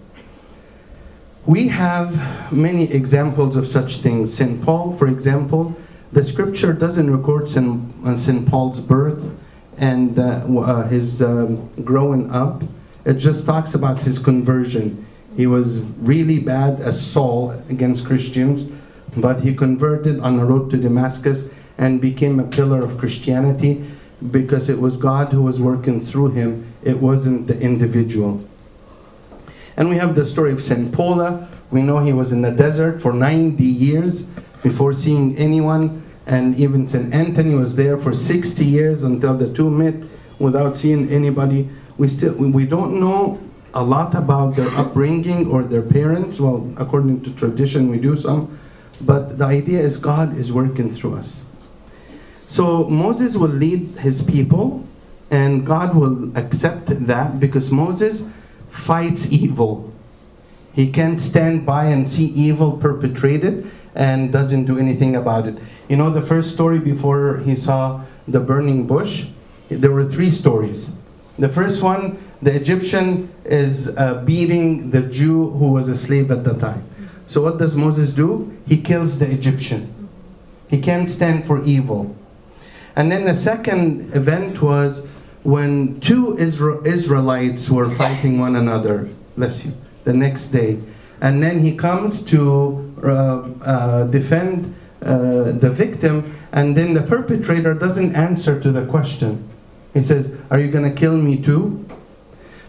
We 1.46 1.68
have 1.68 2.52
many 2.52 2.92
examples 2.92 3.56
of 3.56 3.68
such 3.68 3.98
things. 3.98 4.34
St. 4.34 4.62
Paul, 4.64 4.96
for 4.96 5.06
example, 5.06 5.76
the 6.12 6.24
scripture 6.24 6.72
doesn't 6.72 7.08
record 7.08 7.48
St. 7.48 7.94
Uh, 8.04 8.50
Paul's 8.50 8.80
birth 8.80 9.38
and 9.78 10.18
uh, 10.18 10.44
uh, 10.58 10.88
his 10.88 11.22
um, 11.22 11.70
growing 11.84 12.30
up. 12.32 12.62
It 13.04 13.14
just 13.14 13.46
talks 13.46 13.74
about 13.74 14.00
his 14.00 14.18
conversion. 14.18 15.05
He 15.36 15.46
was 15.46 15.82
really 15.98 16.38
bad 16.38 16.80
as 16.80 17.04
Saul 17.04 17.50
against 17.68 18.06
Christians, 18.06 18.72
but 19.16 19.40
he 19.40 19.54
converted 19.54 20.20
on 20.20 20.38
the 20.38 20.44
road 20.44 20.70
to 20.70 20.76
Damascus 20.76 21.52
and 21.78 22.00
became 22.00 22.40
a 22.40 22.44
pillar 22.44 22.82
of 22.82 22.96
Christianity 22.98 23.84
because 24.30 24.70
it 24.70 24.80
was 24.80 24.96
God 24.96 25.32
who 25.32 25.42
was 25.42 25.60
working 25.60 26.00
through 26.00 26.28
him, 26.28 26.72
it 26.82 26.98
wasn't 26.98 27.48
the 27.48 27.60
individual. 27.60 28.48
And 29.76 29.90
we 29.90 29.98
have 29.98 30.14
the 30.14 30.24
story 30.24 30.52
of 30.52 30.62
St. 30.62 30.92
Paula. 30.92 31.48
We 31.70 31.82
know 31.82 31.98
he 31.98 32.14
was 32.14 32.32
in 32.32 32.40
the 32.40 32.50
desert 32.50 33.02
for 33.02 33.12
90 33.12 33.62
years 33.62 34.30
before 34.62 34.94
seeing 34.94 35.36
anyone. 35.36 36.02
And 36.26 36.56
even 36.56 36.88
St. 36.88 37.12
Anthony 37.12 37.54
was 37.54 37.76
there 37.76 37.98
for 37.98 38.14
60 38.14 38.64
years 38.64 39.04
until 39.04 39.36
the 39.36 39.52
two 39.52 39.70
met 39.70 40.08
without 40.38 40.78
seeing 40.78 41.10
anybody. 41.10 41.68
We 41.98 42.08
still 42.08 42.34
we 42.34 42.66
don't 42.66 42.98
know 42.98 43.38
a 43.76 43.84
lot 43.84 44.14
about 44.14 44.56
their 44.56 44.70
upbringing 44.70 45.50
or 45.52 45.62
their 45.62 45.82
parents. 45.82 46.40
Well, 46.40 46.72
according 46.78 47.22
to 47.24 47.36
tradition, 47.36 47.90
we 47.90 47.98
do 47.98 48.16
some. 48.16 48.58
But 49.02 49.36
the 49.36 49.44
idea 49.44 49.80
is 49.80 49.98
God 49.98 50.36
is 50.36 50.50
working 50.50 50.90
through 50.90 51.14
us. 51.16 51.44
So 52.48 52.88
Moses 52.88 53.36
will 53.36 53.52
lead 53.52 53.98
his 53.98 54.22
people, 54.22 54.86
and 55.30 55.66
God 55.66 55.94
will 55.94 56.36
accept 56.38 56.86
that 57.06 57.38
because 57.38 57.70
Moses 57.70 58.30
fights 58.70 59.30
evil. 59.30 59.92
He 60.72 60.90
can't 60.90 61.20
stand 61.20 61.66
by 61.66 61.86
and 61.86 62.08
see 62.08 62.26
evil 62.26 62.78
perpetrated 62.78 63.70
and 63.94 64.32
doesn't 64.32 64.64
do 64.64 64.78
anything 64.78 65.16
about 65.16 65.46
it. 65.46 65.58
You 65.88 65.96
know, 65.96 66.10
the 66.10 66.22
first 66.22 66.54
story 66.54 66.78
before 66.78 67.38
he 67.38 67.56
saw 67.56 68.04
the 68.26 68.40
burning 68.40 68.86
bush, 68.86 69.28
there 69.68 69.90
were 69.90 70.04
three 70.04 70.30
stories. 70.30 70.96
The 71.38 71.48
first 71.50 71.82
one, 71.82 72.16
the 72.42 72.54
Egyptian 72.54 73.30
is 73.44 73.96
uh, 73.96 74.22
beating 74.24 74.90
the 74.90 75.02
Jew 75.02 75.50
who 75.50 75.72
was 75.72 75.88
a 75.88 75.96
slave 75.96 76.30
at 76.30 76.44
the 76.44 76.54
time. 76.54 76.84
So, 77.26 77.42
what 77.42 77.58
does 77.58 77.76
Moses 77.76 78.14
do? 78.14 78.56
He 78.66 78.80
kills 78.80 79.18
the 79.18 79.30
Egyptian. 79.30 80.08
He 80.68 80.80
can't 80.80 81.08
stand 81.08 81.46
for 81.46 81.62
evil. 81.64 82.14
And 82.94 83.10
then 83.10 83.24
the 83.24 83.34
second 83.34 84.14
event 84.14 84.62
was 84.62 85.08
when 85.42 86.00
two 86.00 86.36
Israelites 86.38 87.70
were 87.70 87.90
fighting 87.90 88.38
one 88.38 88.56
another, 88.56 89.08
bless 89.36 89.64
you, 89.64 89.72
the 90.04 90.12
next 90.12 90.48
day. 90.48 90.80
And 91.20 91.42
then 91.42 91.60
he 91.60 91.76
comes 91.76 92.24
to 92.26 92.94
uh, 93.02 93.48
uh, 93.64 94.06
defend 94.08 94.74
uh, 95.02 95.52
the 95.52 95.70
victim, 95.70 96.34
and 96.52 96.76
then 96.76 96.94
the 96.94 97.02
perpetrator 97.02 97.74
doesn't 97.74 98.14
answer 98.16 98.60
to 98.60 98.72
the 98.72 98.86
question. 98.86 99.48
He 99.94 100.02
says, 100.02 100.36
Are 100.50 100.58
you 100.58 100.70
going 100.70 100.84
to 100.84 100.94
kill 100.94 101.16
me 101.16 101.40
too? 101.40 101.85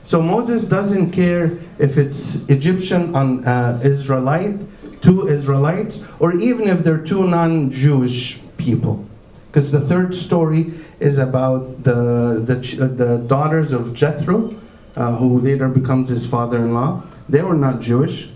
So 0.07 0.21
Moses 0.21 0.69
doesn't 0.69 1.11
care 1.11 1.59
if 1.79 1.97
it's 1.97 2.47
Egyptian 2.47 3.13
on 3.13 3.43
uh, 3.43 3.81
Israelite, 3.83 4.55
two 5.01 5.27
Israelites, 5.27 6.07
or 6.21 6.31
even 6.33 6.69
if 6.69 6.79
they're 6.85 7.03
two 7.03 7.27
non 7.27 7.71
Jewish 7.71 8.39
people. 8.55 9.05
Because 9.47 9.73
the 9.73 9.81
third 9.81 10.15
story 10.15 10.71
is 11.01 11.17
about 11.17 11.83
the, 11.83 12.39
the, 12.39 12.87
the 12.87 13.17
daughters 13.27 13.73
of 13.73 13.93
Jethro, 13.93 14.55
uh, 14.95 15.17
who 15.17 15.41
later 15.41 15.67
becomes 15.67 16.07
his 16.07 16.25
father 16.25 16.59
in 16.59 16.73
law. 16.73 17.03
They 17.27 17.41
were 17.41 17.57
not 17.57 17.81
Jewish. 17.81 18.29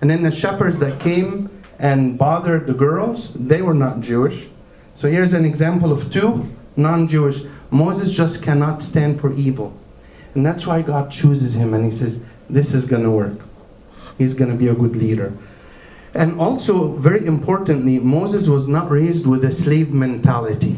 And 0.00 0.08
then 0.08 0.22
the 0.22 0.30
shepherds 0.30 0.78
that 0.78 1.00
came 1.00 1.50
and 1.80 2.16
bothered 2.16 2.68
the 2.68 2.74
girls, 2.74 3.34
they 3.34 3.60
were 3.60 3.74
not 3.74 4.02
Jewish. 4.02 4.46
So 4.94 5.10
here's 5.10 5.34
an 5.34 5.44
example 5.44 5.90
of 5.90 6.12
two 6.12 6.48
non 6.76 7.08
Jewish. 7.08 7.42
Moses 7.72 8.12
just 8.12 8.44
cannot 8.44 8.84
stand 8.84 9.20
for 9.20 9.32
evil. 9.32 9.76
And 10.38 10.46
that's 10.46 10.68
why 10.68 10.82
God 10.82 11.10
chooses 11.10 11.56
him 11.56 11.74
and 11.74 11.84
he 11.84 11.90
says, 11.90 12.22
This 12.48 12.72
is 12.72 12.86
going 12.86 13.02
to 13.02 13.10
work. 13.10 13.40
He's 14.18 14.34
going 14.34 14.52
to 14.52 14.56
be 14.56 14.68
a 14.68 14.72
good 14.72 14.94
leader. 14.94 15.32
And 16.14 16.40
also, 16.40 16.92
very 16.92 17.26
importantly, 17.26 17.98
Moses 17.98 18.48
was 18.48 18.68
not 18.68 18.88
raised 18.88 19.26
with 19.26 19.44
a 19.44 19.50
slave 19.50 19.92
mentality 19.92 20.76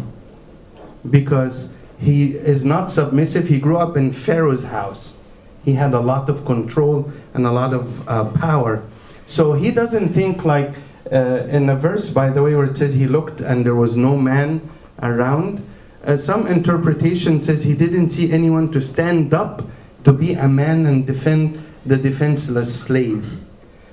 because 1.10 1.76
he 1.98 2.36
is 2.36 2.64
not 2.64 2.90
submissive. 2.90 3.48
He 3.48 3.60
grew 3.60 3.76
up 3.76 3.98
in 3.98 4.14
Pharaoh's 4.14 4.64
house. 4.64 5.18
He 5.62 5.74
had 5.74 5.92
a 5.92 6.00
lot 6.00 6.30
of 6.30 6.46
control 6.46 7.12
and 7.34 7.44
a 7.44 7.52
lot 7.52 7.74
of 7.74 8.08
uh, 8.08 8.30
power. 8.30 8.82
So 9.26 9.52
he 9.52 9.72
doesn't 9.72 10.14
think 10.14 10.46
like 10.46 10.70
uh, 11.12 11.44
in 11.50 11.68
a 11.68 11.76
verse, 11.76 12.08
by 12.08 12.30
the 12.30 12.42
way, 12.42 12.54
where 12.54 12.64
it 12.64 12.78
says 12.78 12.94
he 12.94 13.06
looked 13.06 13.42
and 13.42 13.66
there 13.66 13.74
was 13.74 13.94
no 13.94 14.16
man 14.16 14.66
around. 15.02 15.62
Uh, 16.04 16.16
some 16.16 16.46
interpretation 16.46 17.42
says 17.42 17.64
he 17.64 17.74
didn't 17.74 18.10
see 18.10 18.32
anyone 18.32 18.72
to 18.72 18.80
stand 18.80 19.34
up 19.34 19.62
to 20.04 20.12
be 20.12 20.32
a 20.32 20.48
man 20.48 20.86
and 20.86 21.06
defend 21.06 21.62
the 21.84 21.96
defenseless 21.96 22.74
slave. 22.74 23.40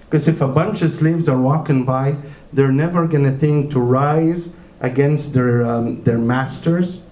Because 0.06 0.28
if 0.28 0.40
a 0.40 0.48
bunch 0.48 0.82
of 0.82 0.92
slaves 0.92 1.28
are 1.28 1.40
walking 1.40 1.84
by, 1.84 2.16
they're 2.54 2.72
never 2.72 3.08
going 3.08 3.26
to 3.26 3.38
think 3.38 3.72
to 3.72 3.80
rise 3.80 4.54
against 4.80 5.34
their, 5.34 5.66
um, 5.66 6.02
their 6.04 6.18
masters. 6.18 7.10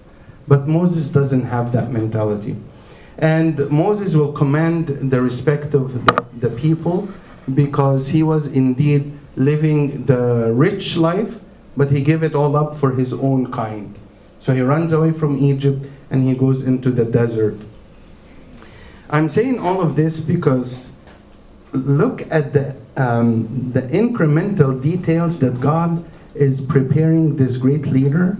But 0.48 0.66
Moses 0.66 1.12
doesn't 1.12 1.42
have 1.42 1.72
that 1.72 1.90
mentality. 1.90 2.56
And 3.18 3.70
Moses 3.70 4.14
will 4.14 4.32
command 4.32 4.88
the 5.10 5.20
respect 5.20 5.74
of 5.74 6.06
the, 6.06 6.24
the 6.38 6.50
people 6.56 7.08
because 7.52 8.08
he 8.08 8.22
was 8.22 8.52
indeed 8.52 9.12
living 9.36 10.06
the 10.06 10.52
rich 10.54 10.96
life, 10.96 11.40
but 11.76 11.90
he 11.90 12.02
gave 12.02 12.22
it 12.22 12.34
all 12.34 12.56
up 12.56 12.76
for 12.76 12.92
his 12.92 13.12
own 13.12 13.52
kind. 13.52 13.98
So 14.46 14.54
he 14.54 14.60
runs 14.60 14.92
away 14.92 15.10
from 15.10 15.36
Egypt 15.38 15.90
and 16.08 16.22
he 16.22 16.32
goes 16.32 16.62
into 16.62 16.92
the 16.92 17.04
desert. 17.04 17.58
I'm 19.10 19.28
saying 19.28 19.58
all 19.58 19.80
of 19.80 19.96
this 19.96 20.20
because 20.20 20.94
look 21.72 22.22
at 22.30 22.52
the, 22.52 22.76
um, 22.96 23.72
the 23.72 23.82
incremental 23.82 24.80
details 24.80 25.40
that 25.40 25.60
God 25.60 26.04
is 26.36 26.60
preparing 26.60 27.34
this 27.34 27.56
great 27.56 27.88
leader. 27.88 28.38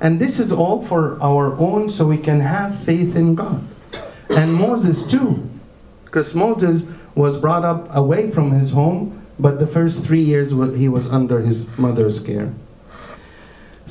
And 0.00 0.18
this 0.18 0.40
is 0.40 0.50
all 0.50 0.84
for 0.84 1.22
our 1.22 1.56
own 1.56 1.88
so 1.88 2.08
we 2.08 2.18
can 2.18 2.40
have 2.40 2.76
faith 2.80 3.14
in 3.14 3.36
God. 3.36 3.64
And 4.30 4.54
Moses 4.54 5.06
too. 5.06 5.48
Because 6.04 6.34
Moses 6.34 6.90
was 7.14 7.40
brought 7.40 7.64
up 7.64 7.86
away 7.94 8.32
from 8.32 8.50
his 8.50 8.72
home, 8.72 9.24
but 9.38 9.60
the 9.60 9.68
first 9.68 10.04
three 10.04 10.22
years 10.22 10.50
he 10.50 10.88
was 10.88 11.12
under 11.12 11.42
his 11.42 11.78
mother's 11.78 12.20
care. 12.20 12.52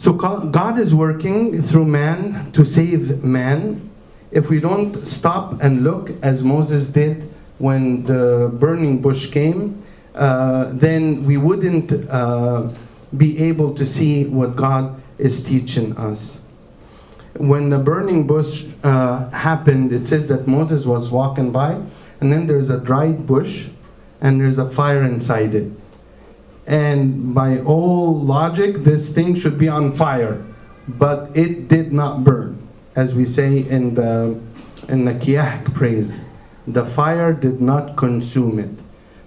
So 0.04 0.12
God 0.12 0.80
is 0.80 0.94
working 0.94 1.62
through 1.62 1.86
man 1.86 2.52
to 2.52 2.66
save 2.66 3.24
man. 3.24 3.90
If 4.32 4.50
we 4.50 4.60
don't 4.60 5.08
stop 5.08 5.62
and 5.62 5.86
look 5.86 6.12
as 6.22 6.44
Moses 6.44 6.90
did 6.90 7.30
when 7.58 8.04
the 8.04 8.52
burning 8.54 9.02
bush 9.02 9.32
came, 9.32 9.82
uh, 10.14 10.74
then 10.74 11.24
we 11.24 11.38
wouldn't 11.38 11.94
uh, 12.10 12.70
be 13.16 13.42
able 13.46 13.74
to 13.76 13.86
see 13.86 14.26
what 14.26 14.58
God 14.58 15.02
is 15.20 15.42
teaching 15.42 15.96
us. 15.96 16.42
When 17.38 17.70
the 17.70 17.80
burning 17.80 18.28
bush 18.28 18.68
uh, 18.84 19.30
happened, 19.30 19.94
it 19.94 20.10
says 20.10 20.28
that 20.28 20.48
Moses 20.48 20.86
was 20.86 21.12
walking 21.12 21.54
by, 21.54 21.82
and 22.20 22.30
then 22.30 22.46
there's 22.48 22.70
a 22.70 22.84
dried 22.84 23.26
bush, 23.26 23.70
and 24.20 24.42
there's 24.42 24.60
a 24.60 24.70
fire 24.70 25.04
inside 25.04 25.56
it. 25.56 25.72
And 26.65 27.34
by 27.34 27.60
all 27.60 28.20
logic, 28.20 28.77
this 28.77 29.13
thing 29.13 29.36
should 29.36 29.60
be 29.60 29.67
on 29.67 29.93
fire, 29.93 30.43
but 30.88 31.36
it 31.36 31.67
did 31.67 31.91
not 31.91 32.24
burn, 32.24 32.58
as 32.96 33.15
we 33.15 33.25
say 33.25 33.60
in 33.60 33.96
the 33.96 34.39
in 34.88 35.05
the 35.05 35.13
Kiahk 35.13 35.74
praise. 35.74 36.25
The 36.67 36.86
fire 36.86 37.34
did 37.34 37.62
not 37.62 37.98
consume 37.98 38.60
it. 38.60 38.79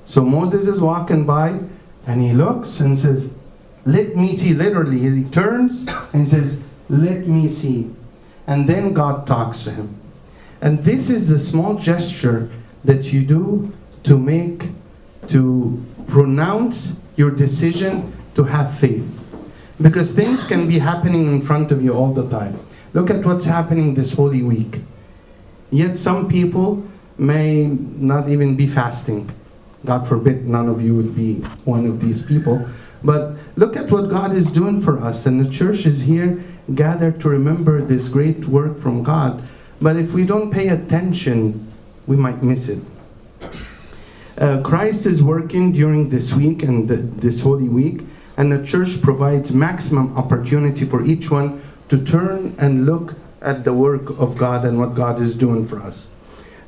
So 0.04 0.24
Moses 0.24 0.68
is 0.68 0.80
walking 0.80 1.26
by, 1.26 1.58
and 2.06 2.22
he 2.22 2.32
looks 2.32 2.80
and 2.80 2.96
says, 2.96 3.32
let 3.86 4.16
me 4.16 4.36
see. 4.36 4.52
Literally, 4.52 4.98
he 4.98 5.24
turns 5.30 5.88
and 6.12 6.26
says, 6.26 6.62
Let 6.88 7.26
me 7.28 7.48
see. 7.48 7.94
And 8.46 8.68
then 8.68 8.92
God 8.92 9.26
talks 9.26 9.64
to 9.64 9.70
him. 9.70 10.00
And 10.60 10.84
this 10.84 11.08
is 11.08 11.30
the 11.30 11.38
small 11.38 11.76
gesture 11.76 12.50
that 12.84 13.12
you 13.12 13.24
do 13.24 13.72
to 14.02 14.18
make, 14.18 14.70
to 15.28 15.84
pronounce 16.08 16.98
your 17.16 17.30
decision 17.30 18.12
to 18.34 18.44
have 18.44 18.78
faith. 18.78 19.04
Because 19.80 20.14
things 20.14 20.46
can 20.46 20.68
be 20.68 20.78
happening 20.78 21.26
in 21.26 21.42
front 21.42 21.72
of 21.72 21.82
you 21.82 21.92
all 21.92 22.12
the 22.12 22.28
time. 22.30 22.58
Look 22.94 23.10
at 23.10 23.24
what's 23.24 23.44
happening 23.44 23.94
this 23.94 24.14
Holy 24.14 24.42
Week. 24.42 24.80
Yet 25.70 25.98
some 25.98 26.28
people 26.28 26.86
may 27.18 27.66
not 27.66 28.28
even 28.28 28.56
be 28.56 28.66
fasting. 28.66 29.30
God 29.84 30.08
forbid 30.08 30.46
none 30.46 30.68
of 30.68 30.82
you 30.82 30.96
would 30.96 31.14
be 31.14 31.36
one 31.64 31.86
of 31.86 32.00
these 32.00 32.24
people. 32.24 32.66
But 33.04 33.34
look 33.56 33.76
at 33.76 33.90
what 33.90 34.10
God 34.10 34.34
is 34.34 34.52
doing 34.52 34.82
for 34.82 34.98
us, 34.98 35.26
and 35.26 35.44
the 35.44 35.50
church 35.50 35.86
is 35.86 36.02
here 36.02 36.42
gathered 36.74 37.20
to 37.20 37.28
remember 37.28 37.80
this 37.80 38.08
great 38.08 38.46
work 38.46 38.80
from 38.80 39.02
God. 39.02 39.42
But 39.80 39.96
if 39.96 40.12
we 40.12 40.24
don't 40.24 40.50
pay 40.50 40.68
attention, 40.68 41.72
we 42.06 42.16
might 42.16 42.42
miss 42.42 42.68
it. 42.68 42.82
Uh, 44.38 44.60
Christ 44.60 45.06
is 45.06 45.24
working 45.24 45.72
during 45.72 46.10
this 46.10 46.34
week 46.34 46.62
and 46.62 46.86
the, 46.86 46.96
this 46.96 47.42
Holy 47.42 47.70
Week, 47.70 48.02
and 48.36 48.52
the 48.52 48.64
church 48.66 49.00
provides 49.00 49.54
maximum 49.54 50.14
opportunity 50.18 50.84
for 50.84 51.02
each 51.02 51.30
one 51.30 51.62
to 51.88 52.04
turn 52.04 52.54
and 52.58 52.84
look 52.84 53.14
at 53.40 53.64
the 53.64 53.72
work 53.72 54.10
of 54.18 54.36
God 54.36 54.66
and 54.66 54.78
what 54.78 54.94
God 54.94 55.22
is 55.22 55.38
doing 55.38 55.66
for 55.66 55.80
us. 55.80 56.10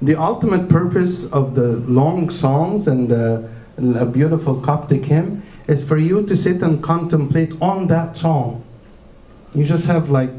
The 0.01 0.15
ultimate 0.15 0.71
purpose 0.71 1.31
of 1.31 1.57
the 1.57 1.77
long 1.79 2.31
songs 2.31 2.89
and 2.89 3.11
the, 3.11 3.51
a 3.77 4.07
beautiful 4.07 4.61
Coptic 4.63 5.05
hymn 5.05 5.43
is 5.67 5.87
for 5.87 5.99
you 5.99 6.25
to 6.25 6.37
sit 6.39 6.63
and 6.63 6.83
contemplate 6.83 7.53
on 7.61 7.89
that 7.89 8.17
song. 8.17 8.65
You 9.55 9.65
just 9.65 9.87
have 9.89 10.09
like 10.09 10.31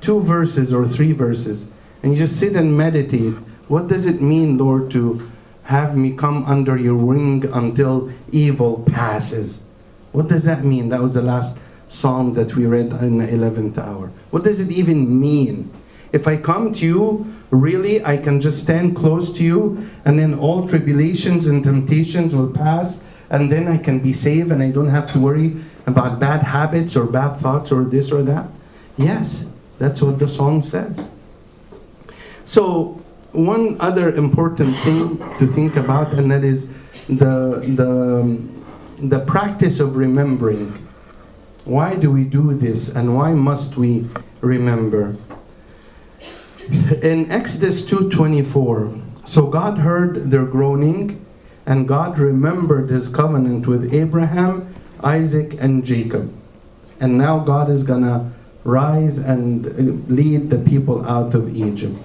two 0.00 0.20
verses 0.20 0.74
or 0.74 0.88
three 0.88 1.12
verses, 1.12 1.70
and 2.02 2.12
you 2.12 2.18
just 2.18 2.40
sit 2.40 2.56
and 2.56 2.76
meditate. 2.76 3.34
What 3.68 3.86
does 3.86 4.06
it 4.06 4.20
mean, 4.20 4.58
Lord, 4.58 4.90
to 4.92 5.30
have 5.72 5.96
me 5.96 6.14
come 6.14 6.44
under 6.44 6.76
your 6.76 6.96
wing 6.96 7.44
until 7.52 8.12
evil 8.30 8.84
passes? 8.86 9.64
What 10.12 10.28
does 10.28 10.44
that 10.44 10.64
mean? 10.64 10.90
That 10.90 11.00
was 11.00 11.14
the 11.14 11.22
last 11.22 11.60
psalm 11.88 12.34
that 12.34 12.54
we 12.54 12.66
read 12.66 12.92
in 13.02 13.18
the 13.18 13.26
11th 13.26 13.78
hour. 13.78 14.12
What 14.30 14.44
does 14.44 14.60
it 14.60 14.70
even 14.70 15.18
mean? 15.18 15.72
If 16.12 16.28
I 16.28 16.36
come 16.36 16.74
to 16.74 16.86
you, 16.86 17.34
really, 17.50 18.04
I 18.04 18.18
can 18.18 18.40
just 18.40 18.62
stand 18.62 18.94
close 18.94 19.32
to 19.34 19.42
you, 19.42 19.78
and 20.04 20.18
then 20.18 20.38
all 20.38 20.68
tribulations 20.68 21.46
and 21.46 21.64
temptations 21.64 22.36
will 22.36 22.50
pass, 22.50 23.04
and 23.30 23.50
then 23.50 23.66
I 23.66 23.78
can 23.78 24.00
be 24.00 24.12
saved 24.12 24.52
and 24.52 24.62
I 24.62 24.70
don't 24.70 24.90
have 24.90 25.10
to 25.12 25.18
worry 25.18 25.56
about 25.86 26.20
bad 26.20 26.42
habits 26.42 26.96
or 26.96 27.06
bad 27.06 27.40
thoughts 27.40 27.72
or 27.72 27.84
this 27.84 28.12
or 28.12 28.22
that? 28.24 28.46
Yes, 28.98 29.46
that's 29.78 30.02
what 30.02 30.18
the 30.18 30.28
song 30.28 30.62
says. 30.62 31.08
So, 32.44 33.01
one 33.32 33.80
other 33.80 34.14
important 34.14 34.76
thing 34.76 35.18
to 35.38 35.46
think 35.46 35.76
about, 35.76 36.12
and 36.12 36.30
that 36.30 36.44
is 36.44 36.72
the, 37.08 37.64
the, 37.76 38.38
the 39.00 39.24
practice 39.24 39.80
of 39.80 39.96
remembering. 39.96 40.68
Why 41.64 41.94
do 41.94 42.10
we 42.10 42.24
do 42.24 42.54
this 42.54 42.94
and 42.94 43.16
why 43.16 43.32
must 43.32 43.76
we 43.76 44.06
remember? 44.40 45.16
In 47.02 47.30
Exodus 47.30 47.86
2:24, 47.86 49.00
so 49.26 49.46
God 49.46 49.78
heard 49.78 50.30
their 50.30 50.44
groaning 50.44 51.24
and 51.66 51.86
God 51.86 52.18
remembered 52.18 52.90
his 52.90 53.08
covenant 53.08 53.66
with 53.66 53.94
Abraham, 53.94 54.74
Isaac, 55.02 55.56
and 55.60 55.84
Jacob. 55.84 56.32
And 57.00 57.18
now 57.18 57.38
God 57.38 57.70
is 57.70 57.84
to 57.86 58.30
rise 58.64 59.18
and 59.18 60.08
lead 60.08 60.50
the 60.50 60.58
people 60.58 61.06
out 61.06 61.34
of 61.34 61.54
Egypt. 61.54 61.98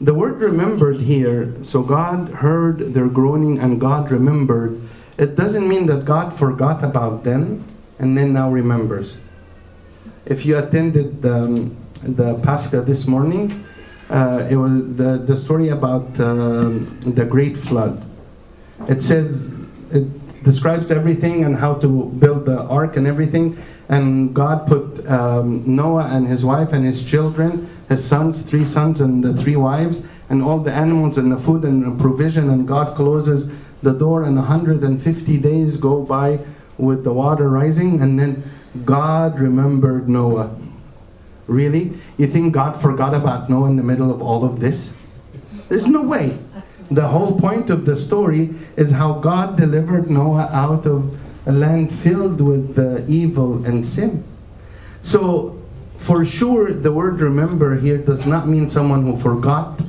The 0.00 0.14
word 0.14 0.40
remembered 0.40 0.96
here, 0.96 1.62
so 1.62 1.82
God 1.82 2.30
heard 2.30 2.94
their 2.94 3.08
groaning 3.08 3.58
and 3.58 3.80
God 3.80 4.10
remembered. 4.10 4.80
It 5.18 5.36
doesn't 5.36 5.68
mean 5.68 5.86
that 5.86 6.06
God 6.06 6.38
forgot 6.38 6.82
about 6.82 7.24
them 7.24 7.64
and 7.98 8.16
then 8.16 8.32
now 8.32 8.50
remembers. 8.50 9.18
If 10.24 10.46
you 10.46 10.56
attended 10.56 11.20
the, 11.20 11.70
the 12.02 12.38
Pascha 12.40 12.80
this 12.80 13.06
morning, 13.06 13.64
uh, 14.08 14.48
it 14.50 14.56
was 14.56 14.72
the, 14.96 15.22
the 15.26 15.36
story 15.36 15.68
about 15.68 16.18
uh, 16.18 16.70
the 17.04 17.26
great 17.28 17.58
flood 17.58 18.06
it 18.88 19.02
says, 19.02 19.54
it 19.90 20.42
describes 20.42 20.90
everything 20.90 21.44
and 21.44 21.56
how 21.56 21.74
to 21.74 22.06
build 22.18 22.46
the 22.46 22.62
ark 22.62 22.96
and 22.96 23.06
everything. 23.06 23.58
And 23.90 24.32
God 24.32 24.68
put 24.68 25.04
um, 25.08 25.64
Noah 25.66 26.06
and 26.06 26.28
his 26.28 26.44
wife 26.44 26.72
and 26.72 26.86
his 26.86 27.04
children, 27.04 27.68
his 27.88 28.08
sons, 28.08 28.40
three 28.42 28.64
sons 28.64 29.00
and 29.00 29.22
the 29.22 29.34
three 29.34 29.56
wives, 29.56 30.06
and 30.28 30.44
all 30.44 30.60
the 30.60 30.72
animals 30.72 31.18
and 31.18 31.32
the 31.32 31.36
food 31.36 31.64
and 31.64 31.84
the 31.84 32.00
provision. 32.00 32.50
And 32.50 32.68
God 32.68 32.94
closes 32.94 33.50
the 33.82 33.92
door, 33.92 34.22
and 34.22 34.36
150 34.36 35.36
days 35.38 35.76
go 35.76 36.04
by 36.04 36.38
with 36.78 37.02
the 37.02 37.12
water 37.12 37.48
rising. 37.48 38.00
And 38.00 38.16
then 38.16 38.44
God 38.84 39.40
remembered 39.40 40.08
Noah. 40.08 40.56
Really? 41.48 41.92
You 42.16 42.28
think 42.28 42.54
God 42.54 42.80
forgot 42.80 43.12
about 43.12 43.50
Noah 43.50 43.70
in 43.70 43.76
the 43.76 43.82
middle 43.82 44.14
of 44.14 44.22
all 44.22 44.44
of 44.44 44.60
this? 44.60 44.96
There's 45.68 45.88
no 45.88 46.02
way. 46.02 46.38
The 46.92 47.08
whole 47.08 47.36
point 47.40 47.70
of 47.70 47.86
the 47.86 47.96
story 47.96 48.54
is 48.76 48.92
how 48.92 49.14
God 49.14 49.56
delivered 49.56 50.08
Noah 50.08 50.48
out 50.52 50.86
of 50.86 51.18
a 51.50 51.52
land 51.52 51.92
filled 51.92 52.40
with 52.40 52.78
uh, 52.78 53.02
evil 53.08 53.66
and 53.66 53.84
sin. 53.86 54.22
So, 55.02 55.58
for 55.98 56.24
sure, 56.24 56.72
the 56.72 56.92
word 56.92 57.20
remember 57.20 57.74
here 57.76 57.98
does 57.98 58.24
not 58.24 58.46
mean 58.46 58.70
someone 58.70 59.02
who 59.02 59.18
forgot 59.18 59.82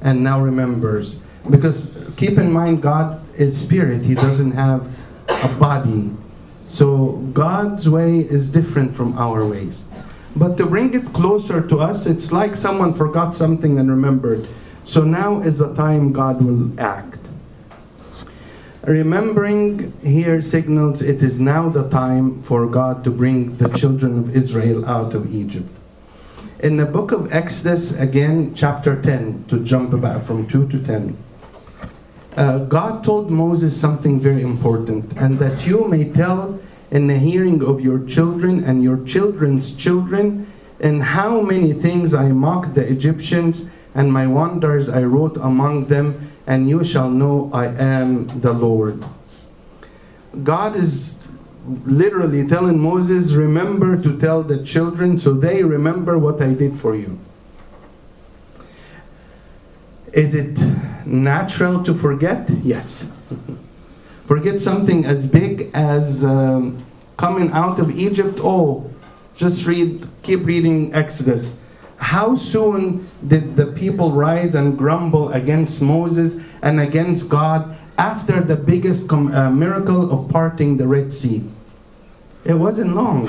and 0.00 0.22
now 0.22 0.40
remembers. 0.40 1.22
Because 1.50 1.98
keep 2.16 2.38
in 2.38 2.52
mind, 2.52 2.80
God 2.80 3.20
is 3.34 3.60
spirit, 3.60 4.06
He 4.06 4.14
doesn't 4.14 4.52
have 4.52 4.86
a 5.28 5.48
body. 5.58 6.10
So, 6.54 7.16
God's 7.34 7.90
way 7.90 8.20
is 8.20 8.52
different 8.52 8.94
from 8.94 9.18
our 9.18 9.44
ways. 9.44 9.86
But 10.36 10.56
to 10.58 10.66
bring 10.66 10.94
it 10.94 11.06
closer 11.06 11.66
to 11.66 11.78
us, 11.80 12.06
it's 12.06 12.30
like 12.30 12.54
someone 12.54 12.94
forgot 12.94 13.34
something 13.34 13.80
and 13.80 13.90
remembered. 13.90 14.46
So 14.84 15.02
now 15.02 15.40
is 15.40 15.58
the 15.58 15.74
time 15.74 16.12
God 16.12 16.40
will 16.40 16.70
act. 16.80 17.19
Remembering 18.84 19.92
here 20.02 20.40
signals 20.40 21.02
it 21.02 21.22
is 21.22 21.38
now 21.38 21.68
the 21.68 21.90
time 21.90 22.42
for 22.42 22.66
God 22.66 23.04
to 23.04 23.10
bring 23.10 23.58
the 23.58 23.68
children 23.68 24.18
of 24.18 24.34
Israel 24.34 24.86
out 24.86 25.14
of 25.14 25.34
Egypt. 25.34 25.68
In 26.60 26.78
the 26.78 26.86
book 26.86 27.12
of 27.12 27.30
Exodus, 27.30 27.98
again, 27.98 28.54
chapter 28.54 29.00
10, 29.00 29.44
to 29.48 29.60
jump 29.60 29.98
back 30.00 30.22
from 30.22 30.48
2 30.48 30.68
to 30.68 30.82
10, 30.82 31.16
uh, 32.38 32.58
God 32.64 33.04
told 33.04 33.30
Moses 33.30 33.78
something 33.78 34.18
very 34.18 34.40
important, 34.40 35.12
and 35.18 35.38
that 35.38 35.66
you 35.66 35.86
may 35.86 36.10
tell 36.10 36.58
in 36.90 37.06
the 37.06 37.18
hearing 37.18 37.62
of 37.62 37.82
your 37.82 37.98
children 38.06 38.64
and 38.64 38.82
your 38.82 39.04
children's 39.04 39.76
children, 39.76 40.50
in 40.78 41.00
how 41.00 41.42
many 41.42 41.74
things 41.74 42.14
I 42.14 42.28
mocked 42.32 42.76
the 42.76 42.90
Egyptians, 42.90 43.70
and 43.94 44.10
my 44.10 44.26
wonders 44.26 44.88
I 44.88 45.02
wrote 45.02 45.36
among 45.36 45.86
them, 45.88 46.29
and 46.46 46.68
you 46.68 46.84
shall 46.84 47.10
know 47.10 47.50
I 47.52 47.66
am 47.66 48.26
the 48.40 48.52
Lord. 48.52 49.04
God 50.42 50.76
is 50.76 51.22
literally 51.66 52.46
telling 52.46 52.78
Moses, 52.78 53.34
Remember 53.34 54.00
to 54.00 54.18
tell 54.18 54.42
the 54.42 54.64
children 54.64 55.18
so 55.18 55.34
they 55.34 55.62
remember 55.62 56.18
what 56.18 56.40
I 56.40 56.54
did 56.54 56.78
for 56.78 56.94
you. 56.96 57.18
Is 60.12 60.34
it 60.34 60.58
natural 61.06 61.84
to 61.84 61.94
forget? 61.94 62.50
Yes. 62.62 63.10
forget 64.26 64.60
something 64.60 65.04
as 65.04 65.30
big 65.30 65.70
as 65.74 66.24
um, 66.24 66.84
coming 67.16 67.50
out 67.52 67.78
of 67.78 67.90
Egypt? 67.96 68.40
Oh, 68.42 68.90
just 69.36 69.66
read, 69.66 70.08
keep 70.22 70.44
reading 70.44 70.92
Exodus. 70.94 71.59
How 72.00 72.34
soon 72.34 73.06
did 73.28 73.56
the 73.56 73.66
people 73.66 74.12
rise 74.12 74.54
and 74.54 74.76
grumble 74.76 75.28
against 75.32 75.82
Moses 75.82 76.42
and 76.62 76.80
against 76.80 77.28
God 77.28 77.76
after 77.98 78.40
the 78.40 78.56
biggest 78.56 79.12
uh, 79.12 79.50
miracle 79.50 80.10
of 80.10 80.30
parting 80.30 80.78
the 80.78 80.88
Red 80.88 81.12
Sea? 81.12 81.44
It 82.44 82.54
wasn't 82.54 82.96
long. 82.96 83.28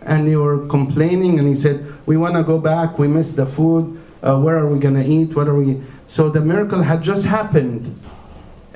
And 0.00 0.26
they 0.26 0.36
were 0.36 0.66
complaining, 0.68 1.38
and 1.38 1.46
he 1.46 1.54
said, 1.54 1.84
We 2.06 2.16
want 2.16 2.34
to 2.36 2.42
go 2.42 2.58
back, 2.58 2.98
we 2.98 3.06
miss 3.06 3.36
the 3.36 3.44
food, 3.44 4.00
uh, 4.22 4.40
where 4.40 4.56
are 4.56 4.68
we 4.68 4.78
going 4.78 4.94
to 4.94 5.04
eat? 5.04 5.36
What 5.36 5.46
are 5.46 5.54
we. 5.54 5.82
So 6.06 6.30
the 6.30 6.40
miracle 6.40 6.82
had 6.82 7.02
just 7.02 7.26
happened, 7.26 8.00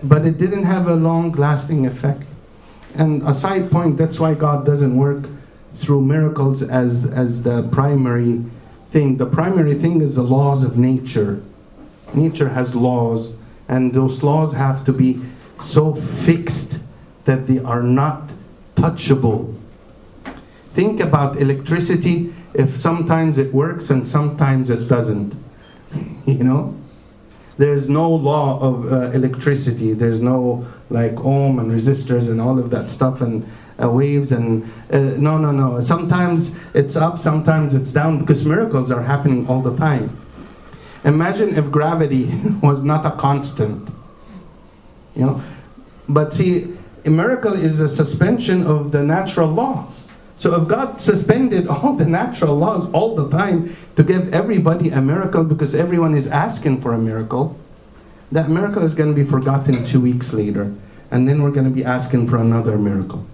but 0.03 0.26
it 0.26 0.38
didn't 0.38 0.64
have 0.64 0.87
a 0.87 0.94
long 0.94 1.33
lasting 1.33 1.87
effect. 1.87 2.24
And 2.94 3.22
a 3.22 3.33
side 3.33 3.70
point, 3.70 3.96
that's 3.96 4.20
why 4.20 4.35
God 4.35 4.66
doesn't 4.66 4.96
work 4.96 5.24
through 5.72 6.03
miracles 6.03 6.62
as, 6.62 7.11
as 7.11 7.42
the 7.42 7.68
primary 7.72 8.44
thing. 8.90 9.16
The 9.16 9.26
primary 9.26 9.74
thing 9.74 10.03
is 10.03 10.16
the 10.16 10.22
laws 10.22 10.64
of 10.64 10.76
nature. 10.76 11.42
Nature 12.14 12.48
has 12.48 12.74
laws, 12.74 13.37
and 13.68 13.92
those 13.94 14.22
laws 14.22 14.55
have 14.55 14.85
to 14.87 14.92
be 14.92 15.20
so 15.61 15.94
fixed 15.94 16.81
that 17.24 17.46
they 17.46 17.59
are 17.59 17.83
not 17.83 18.31
touchable. 18.74 19.55
Think 20.74 21.00
about 21.00 21.37
electricity 21.37 22.33
if 22.55 22.76
sometimes 22.76 23.38
it 23.38 23.53
works 23.53 23.90
and 23.90 24.07
sometimes 24.09 24.70
it 24.70 24.88
doesn't. 24.88 25.35
You 26.26 26.44
know? 26.44 26.76
There's 27.59 27.90
no 27.90 28.09
law 28.09 28.61
of 28.61 28.92
uh, 28.92 29.11
electricity. 29.11 29.92
There's 29.92 30.22
no 30.22 30.66
like 30.88 31.18
ohm 31.18 31.59
and 31.59 31.70
resistors 31.70 32.31
and 32.31 32.40
all 32.40 32.59
of 32.59 32.70
that 32.70 32.90
stuff 32.90 33.20
and 33.20 33.46
waves 33.88 34.33
and 34.33 34.64
uh, 34.90 34.99
no, 35.16 35.38
no, 35.38 35.53
no. 35.53 35.81
Sometimes 35.81 36.59
it's 36.75 36.97
up, 36.97 37.19
sometimes 37.19 37.75
it's 37.75 37.93
down 37.93 38.19
because 38.19 38.45
miracles 38.45 38.90
are 38.90 39.03
happening 39.03 39.47
all 39.49 39.62
the 39.62 39.77
time. 39.77 40.16
Imagine 41.05 41.57
if 41.57 41.71
gravity 41.71 42.31
was 42.62 42.83
not 42.83 43.07
a 43.07 43.16
constant. 43.16 43.88
You 45.14 45.27
know, 45.27 45.43
but 46.09 46.35
see, 46.35 46.77
a 47.05 47.11
miracle 47.11 47.55
is 47.55 47.81
a 47.81 47.88
suspension 47.88 48.66
of 48.66 48.93
the 48.93 49.03
natural 49.03 49.49
law. 49.49 49.88
So 50.37 50.61
if 50.61 50.69
God 50.69 51.01
suspended 51.01 51.69
all 51.69 51.97
the 51.97 52.07
natural 52.07 52.57
laws 52.57 52.90
all 52.93 53.14
the 53.14 53.31
time 53.31 53.75
to 53.97 54.03
give 54.03 54.33
everybody 54.33 54.90
a 54.90 55.01
miracle 55.01 55.45
because 55.45 55.75
everyone 55.75 56.14
is 56.14 56.29
asking 56.29 56.81
for 56.81 56.95
a 56.95 56.99
miracle, 56.99 57.59
that 58.33 58.49
miracle 58.49 58.85
is 58.85 58.95
going 58.95 59.14
to 59.14 59.25
be 59.25 59.29
forgotten 59.29 59.85
two 59.87 60.01
weeks 60.01 60.33
later. 60.33 60.73
And 61.11 61.29
then 61.29 61.43
we're 61.43 61.51
going 61.51 61.69
to 61.69 61.75
be 61.75 61.85
asking 61.85 62.29
for 62.29 62.38
another 62.38 62.79
miracle. 62.79 63.27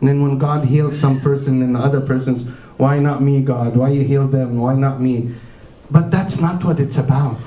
And 0.00 0.08
then 0.08 0.22
when 0.22 0.38
God 0.38 0.66
heals 0.66 0.98
some 0.98 1.20
person 1.20 1.62
and 1.62 1.74
the 1.74 1.80
other 1.80 2.00
person's, 2.00 2.48
why 2.76 2.98
not 2.98 3.22
me, 3.22 3.42
God? 3.42 3.76
Why 3.76 3.90
you 3.90 4.04
heal 4.04 4.28
them? 4.28 4.58
Why 4.58 4.74
not 4.74 5.00
me? 5.00 5.34
But 5.90 6.10
that's 6.10 6.40
not 6.40 6.64
what 6.64 6.80
it's 6.80 6.98
about. 6.98 7.38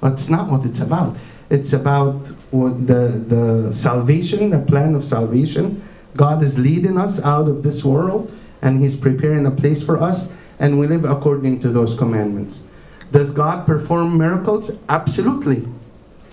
That's 0.00 0.30
not 0.30 0.50
what 0.50 0.64
it's 0.64 0.80
about. 0.80 1.16
It's 1.50 1.72
about 1.72 2.24
the, 2.50 3.22
the 3.28 3.72
salvation, 3.72 4.50
the 4.50 4.64
plan 4.66 4.94
of 4.94 5.04
salvation. 5.04 5.82
God 6.16 6.42
is 6.42 6.58
leading 6.58 6.96
us 6.96 7.22
out 7.22 7.48
of 7.48 7.62
this 7.62 7.84
world 7.84 8.32
and 8.62 8.80
He's 8.80 8.96
preparing 8.96 9.44
a 9.44 9.50
place 9.50 9.84
for 9.84 10.00
us, 10.00 10.36
and 10.58 10.78
we 10.78 10.86
live 10.86 11.04
according 11.04 11.60
to 11.60 11.68
those 11.68 11.98
commandments. 11.98 12.64
Does 13.10 13.32
God 13.34 13.66
perform 13.66 14.16
miracles? 14.16 14.78
Absolutely. 14.88 15.66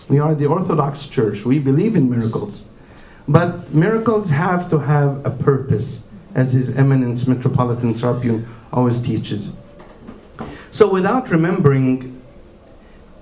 We 0.08 0.20
are 0.20 0.36
the 0.36 0.46
Orthodox 0.46 1.08
Church. 1.08 1.44
We 1.44 1.60
believe 1.60 1.96
in 1.96 2.10
miracles. 2.10 2.69
But 3.30 3.72
miracles 3.72 4.32
have 4.32 4.72
to 4.72 4.80
have 4.80 5.24
a 5.24 5.30
purpose, 5.30 6.08
as 6.34 6.54
His 6.54 6.76
Eminence 6.76 7.28
Metropolitan 7.28 7.94
Serapion 7.94 8.48
always 8.74 9.04
teaches. 9.04 9.54
So 10.72 10.90
without 10.92 11.30
remembering, 11.30 12.20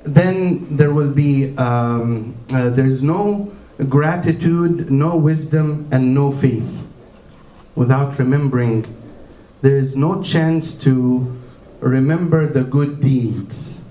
then 0.06 0.78
there 0.78 0.94
will 0.94 1.12
be, 1.12 1.54
um, 1.58 2.38
uh, 2.54 2.70
there's 2.70 3.04
no 3.04 3.52
gratitude, 3.90 4.90
no 4.90 5.18
wisdom, 5.18 5.90
and 5.92 6.14
no 6.14 6.32
faith. 6.32 6.88
Without 7.76 8.18
remembering, 8.18 8.86
there 9.62 9.76
is 9.76 9.98
no 9.98 10.24
chance 10.24 10.78
to 10.80 11.38
remember 11.82 12.48
the 12.48 12.64
good 12.64 13.02
deeds. 13.02 13.84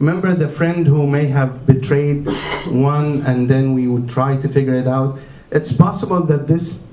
Remember 0.00 0.34
the 0.34 0.48
friend 0.48 0.88
who 0.88 1.06
may 1.06 1.26
have 1.26 1.66
betrayed 1.68 2.26
one 2.66 3.22
and 3.22 3.48
then 3.48 3.74
we 3.74 3.86
would 3.86 4.08
try 4.08 4.36
to 4.36 4.48
figure 4.48 4.74
it 4.74 4.88
out? 4.88 5.20
It's 5.50 5.72
possible 5.72 6.22
that 6.24 6.48
this 6.48 6.84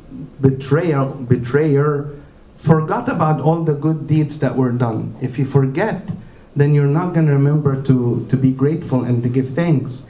betrayer, 0.41 1.05
betrayer 1.05 2.09
forgot 2.57 3.09
about 3.09 3.41
all 3.41 3.63
the 3.63 3.73
good 3.73 4.07
deeds 4.07 4.39
that 4.39 4.55
were 4.55 4.71
done. 4.71 5.15
If 5.21 5.37
you 5.37 5.45
forget, 5.45 6.09
then 6.55 6.73
you're 6.73 6.85
not 6.85 7.13
going 7.13 7.25
to 7.27 7.33
remember 7.33 7.81
to, 7.83 8.25
to 8.29 8.37
be 8.37 8.51
grateful 8.51 9.03
and 9.03 9.23
to 9.23 9.29
give 9.29 9.53
thanks. 9.55 10.05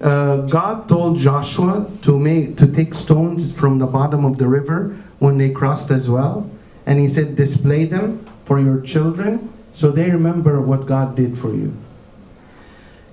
Uh, 0.00 0.46
God 0.48 0.88
told 0.88 1.18
Joshua 1.18 1.90
to 2.02 2.18
make 2.18 2.56
to 2.56 2.66
take 2.66 2.94
stones 2.94 3.52
from 3.52 3.78
the 3.78 3.86
bottom 3.86 4.24
of 4.24 4.38
the 4.38 4.48
river 4.48 4.96
when 5.18 5.36
they 5.36 5.50
crossed 5.50 5.90
as 5.90 6.08
well, 6.08 6.48
and 6.86 6.98
he 6.98 7.06
said, 7.06 7.36
"Display 7.36 7.84
them 7.84 8.24
for 8.46 8.58
your 8.58 8.80
children, 8.80 9.52
so 9.74 9.90
they 9.90 10.10
remember 10.10 10.58
what 10.62 10.86
God 10.86 11.16
did 11.16 11.36
for 11.36 11.52
you." 11.52 11.76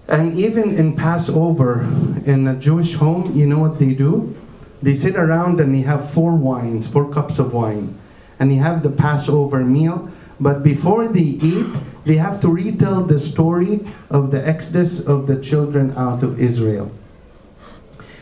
And 0.08 0.38
even 0.38 0.76
in 0.78 0.96
Passover, 0.96 1.82
in 2.26 2.48
a 2.48 2.56
Jewish 2.56 2.96
home, 2.96 3.36
you 3.36 3.46
know 3.46 3.60
what 3.60 3.78
they 3.78 3.94
do? 3.94 4.36
They 4.82 4.96
sit 4.96 5.16
around 5.16 5.60
and 5.60 5.74
they 5.76 5.82
have 5.82 6.10
four 6.10 6.36
wines, 6.36 6.88
four 6.88 7.12
cups 7.12 7.40
of 7.40 7.54
wine, 7.54 7.98
and 8.40 8.50
they 8.50 8.56
have 8.56 8.84
the 8.84 8.90
Passover 8.90 9.66
meal. 9.66 10.10
But 10.40 10.64
before 10.64 11.08
they 11.08 11.20
eat, 11.20 11.68
they 12.06 12.16
have 12.16 12.40
to 12.42 12.50
retell 12.50 13.04
the 13.04 13.20
story 13.20 13.86
of 14.10 14.32
the 14.32 14.48
exodus 14.48 15.06
of 15.06 15.28
the 15.28 15.42
children 15.42 15.94
out 15.98 16.24
of 16.24 16.40
Israel. 16.40 16.92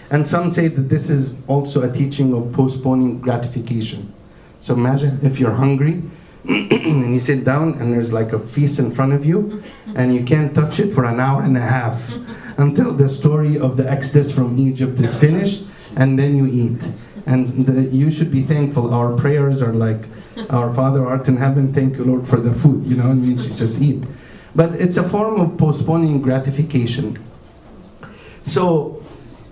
And 0.09 0.27
some 0.27 0.51
say 0.51 0.69
that 0.69 0.89
this 0.89 1.09
is 1.09 1.41
also 1.47 1.87
a 1.87 1.91
teaching 1.91 2.33
of 2.33 2.53
postponing 2.53 3.19
gratification. 3.19 4.13
So 4.61 4.73
imagine 4.73 5.19
if 5.21 5.39
you're 5.39 5.51
hungry 5.51 6.01
and 6.47 7.13
you 7.13 7.19
sit 7.19 7.43
down 7.43 7.73
and 7.73 7.93
there's 7.93 8.13
like 8.13 8.33
a 8.33 8.39
feast 8.39 8.79
in 8.79 8.95
front 8.95 9.13
of 9.13 9.25
you 9.25 9.63
and 9.95 10.13
you 10.13 10.23
can't 10.23 10.53
touch 10.53 10.79
it 10.79 10.93
for 10.93 11.05
an 11.05 11.19
hour 11.19 11.41
and 11.41 11.57
a 11.57 11.61
half 11.61 12.11
until 12.57 12.93
the 12.93 13.09
story 13.09 13.57
of 13.57 13.77
the 13.77 13.89
exodus 13.89 14.33
from 14.33 14.57
Egypt 14.59 14.99
is 14.99 15.17
finished 15.17 15.67
and 15.95 16.19
then 16.19 16.35
you 16.35 16.45
eat. 16.45 16.81
And 17.25 17.47
the, 17.47 17.83
you 17.83 18.11
should 18.11 18.31
be 18.31 18.41
thankful. 18.41 18.93
Our 18.93 19.15
prayers 19.15 19.63
are 19.63 19.73
like, 19.73 20.05
Our 20.49 20.73
Father 20.75 21.05
art 21.07 21.27
in 21.27 21.37
heaven, 21.37 21.73
thank 21.73 21.97
you, 21.97 22.03
Lord, 22.03 22.27
for 22.27 22.37
the 22.37 22.53
food. 22.53 22.85
You 22.85 22.97
know, 22.97 23.11
and 23.11 23.25
you 23.25 23.35
just 23.35 23.81
eat. 23.81 24.03
But 24.53 24.73
it's 24.73 24.97
a 24.97 25.07
form 25.07 25.39
of 25.39 25.57
postponing 25.57 26.21
gratification. 26.21 27.17
So 28.43 29.03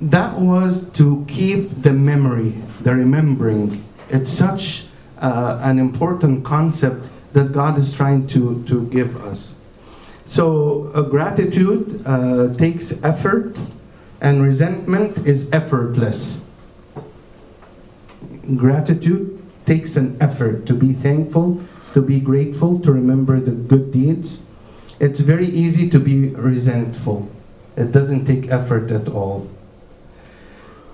that 0.02 0.40
was 0.40 0.92
to 0.94 1.26
keep 1.28 1.82
the 1.82 1.94
memory, 1.94 2.50
the 2.82 2.94
remembering. 2.94 3.84
It's 4.10 4.32
such 4.32 4.88
uh, 5.18 5.60
an 5.64 5.80
important 5.80 6.46
concept 6.46 7.08
that 7.34 7.52
God 7.52 7.78
is 7.78 7.94
trying 7.94 8.28
to, 8.28 8.64
to 8.66 8.86
give 8.88 9.18
us. 9.26 9.56
So 10.26 10.92
uh, 10.94 11.02
gratitude 11.02 12.02
uh, 12.06 12.54
takes 12.56 13.04
effort, 13.04 13.60
and 14.22 14.42
resentment 14.42 15.28
is 15.28 15.52
effortless. 15.52 16.46
Gratitude 18.56 19.42
takes 19.66 19.98
an 19.98 20.18
effort 20.22 20.66
to 20.68 20.74
be 20.74 20.94
thankful, 20.94 21.62
to 21.94 22.02
be 22.02 22.20
grateful, 22.20 22.80
to 22.80 22.92
remember 22.92 23.40
the 23.40 23.52
good 23.52 23.92
deeds. 23.92 24.46
It's 25.00 25.20
very 25.20 25.48
easy 25.48 25.90
to 25.90 26.00
be 26.00 26.30
resentful. 26.30 27.30
It 27.76 27.92
doesn't 27.92 28.26
take 28.26 28.50
effort 28.50 28.92
at 28.92 29.10
all. 29.10 29.50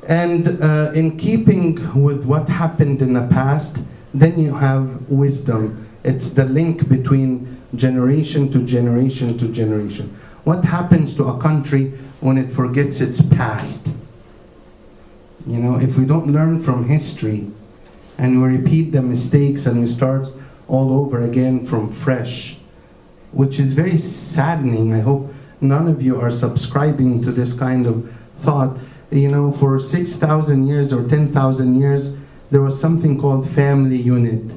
And 0.08 0.62
uh, 0.62 0.92
in 0.96 1.18
keeping 1.18 1.76
with 2.02 2.26
what 2.26 2.50
happened 2.50 3.02
in 3.02 3.14
the 3.14 3.28
past, 3.28 3.84
then 4.14 4.40
you 4.40 4.56
have 4.56 5.08
wisdom. 5.10 5.88
It's 6.04 6.34
the 6.34 6.46
link 6.46 6.90
between 6.90 7.59
generation 7.76 8.52
to 8.52 8.64
generation 8.64 9.38
to 9.38 9.48
generation. 9.50 10.16
What 10.44 10.66
happens 10.66 11.16
to 11.16 11.26
a 11.26 11.40
country 11.40 11.92
when 12.22 12.38
it 12.38 12.52
forgets 12.52 13.02
its 13.02 13.22
past? 13.22 13.96
You 15.46 15.58
know, 15.58 15.80
if 15.80 15.98
we 15.98 16.06
don't 16.06 16.28
learn 16.28 16.62
from 16.62 16.88
history 16.88 17.48
and 18.18 18.42
we 18.42 18.58
repeat 18.58 18.92
the 18.92 19.02
mistakes 19.02 19.66
and 19.66 19.80
we 19.80 19.88
start 19.88 20.26
all 20.68 20.94
over 20.94 21.24
again 21.24 21.66
from 21.66 21.92
fresh, 21.92 22.58
which 23.32 23.60
is 23.60 23.74
very 23.74 23.98
saddening. 23.98 24.94
I 24.94 25.00
hope 25.00 25.32
none 25.62 25.88
of 25.88 26.02
you 26.02 26.20
are 26.20 26.32
subscribing 26.32 27.22
to 27.24 27.32
this 27.32 27.58
kind 27.58 27.86
of 27.86 28.12
thought. 28.40 28.78
You 29.12 29.30
know, 29.30 29.52
for 29.52 29.80
6,000 29.80 30.68
years 30.68 30.94
or 30.94 31.08
10,000 31.08 31.80
years, 31.80 32.18
there 32.52 32.62
was 32.62 32.80
something 32.80 33.20
called 33.20 33.50
family 33.50 33.98
unit. 33.98 34.52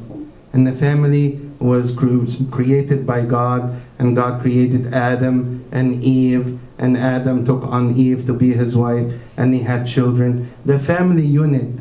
And 0.52 0.66
the 0.66 0.72
family 0.72 1.40
was 1.62 1.96
created 1.96 3.06
by 3.06 3.24
God, 3.24 3.80
and 3.98 4.16
God 4.16 4.40
created 4.42 4.92
Adam 4.92 5.64
and 5.70 6.02
Eve, 6.02 6.58
and 6.78 6.96
Adam 6.96 7.44
took 7.44 7.62
on 7.62 7.94
Eve 7.94 8.26
to 8.26 8.32
be 8.32 8.52
his 8.52 8.76
wife, 8.76 9.12
and 9.36 9.54
he 9.54 9.60
had 9.60 9.86
children. 9.86 10.50
The 10.64 10.78
family 10.78 11.24
unit 11.24 11.78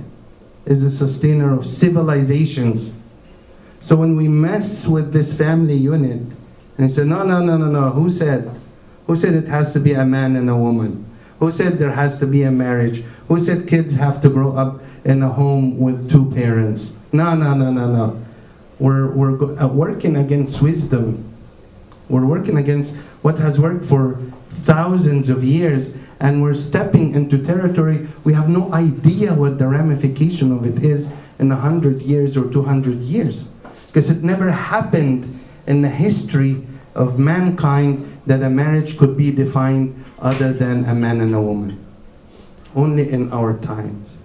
is 0.65 0.83
a 0.83 0.91
sustainer 0.91 1.53
of 1.53 1.65
civilizations. 1.65 2.93
So 3.79 3.95
when 3.95 4.15
we 4.15 4.27
mess 4.27 4.87
with 4.87 5.11
this 5.11 5.35
family 5.35 5.73
unit, 5.73 6.21
and 6.77 6.87
we 6.87 6.89
say, 6.89 7.03
no, 7.03 7.23
no, 7.23 7.43
no, 7.43 7.57
no, 7.57 7.65
no, 7.65 7.89
who 7.89 8.09
said? 8.09 8.49
Who 9.07 9.15
said 9.15 9.33
it 9.33 9.47
has 9.47 9.73
to 9.73 9.79
be 9.79 9.93
a 9.93 10.05
man 10.05 10.35
and 10.35 10.49
a 10.49 10.55
woman? 10.55 11.05
Who 11.39 11.51
said 11.51 11.79
there 11.79 11.91
has 11.91 12.19
to 12.19 12.27
be 12.27 12.43
a 12.43 12.51
marriage? 12.51 13.01
Who 13.27 13.39
said 13.39 13.67
kids 13.67 13.95
have 13.95 14.21
to 14.21 14.29
grow 14.29 14.55
up 14.55 14.81
in 15.03 15.23
a 15.23 15.29
home 15.29 15.79
with 15.79 16.11
two 16.11 16.29
parents? 16.29 16.97
No, 17.11 17.33
no, 17.33 17.55
no, 17.55 17.71
no, 17.71 17.91
no. 17.91 18.23
We're, 18.81 19.11
we're 19.11 19.61
uh, 19.61 19.67
working 19.67 20.15
against 20.17 20.59
wisdom. 20.59 21.31
We're 22.09 22.25
working 22.25 22.57
against 22.57 22.97
what 23.21 23.37
has 23.37 23.61
worked 23.61 23.85
for 23.85 24.19
thousands 24.49 25.29
of 25.29 25.43
years, 25.43 25.99
and 26.19 26.41
we're 26.41 26.55
stepping 26.55 27.13
into 27.13 27.37
territory 27.45 28.07
we 28.23 28.33
have 28.33 28.49
no 28.49 28.73
idea 28.73 29.35
what 29.35 29.59
the 29.59 29.67
ramification 29.67 30.51
of 30.51 30.65
it 30.65 30.83
is 30.83 31.13
in 31.37 31.49
100 31.49 32.01
years 32.01 32.35
or 32.35 32.51
200 32.51 33.03
years. 33.03 33.53
Because 33.85 34.09
it 34.09 34.23
never 34.23 34.49
happened 34.49 35.39
in 35.67 35.83
the 35.83 35.89
history 35.89 36.65
of 36.95 37.19
mankind 37.19 38.19
that 38.25 38.41
a 38.41 38.49
marriage 38.49 38.97
could 38.97 39.15
be 39.15 39.31
defined 39.31 39.93
other 40.17 40.53
than 40.53 40.85
a 40.85 40.95
man 40.95 41.21
and 41.21 41.35
a 41.35 41.41
woman. 41.41 41.85
Only 42.75 43.11
in 43.11 43.31
our 43.31 43.59
times. 43.59 44.17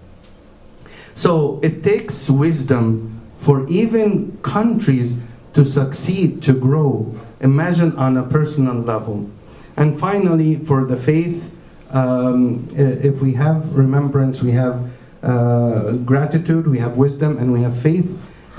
So 1.15 1.61
it 1.63 1.85
takes 1.85 2.31
wisdom 2.31 3.16
for 3.41 3.69
even 3.69 4.37
countries 4.43 5.21
to 5.55 5.65
succeed, 5.65 6.43
to 6.43 6.53
grow. 6.53 7.15
Imagine 7.41 7.97
on 7.97 8.17
a 8.17 8.23
personal 8.23 8.75
level. 8.75 9.31
And 9.77 9.99
finally, 10.01 10.57
for 10.57 10.85
the 10.85 10.97
faith, 10.97 11.53
um, 11.91 12.67
if 12.73 13.21
we 13.23 13.35
have 13.35 13.73
remembrance, 13.75 14.43
we 14.43 14.53
have 14.53 14.91
uh, 15.23 15.93
gratitude, 15.93 16.67
we 16.67 16.79
have 16.79 16.97
wisdom, 16.97 17.39
and 17.39 17.53
we 17.53 17.63
have 17.63 17.81
faith. 17.81 18.07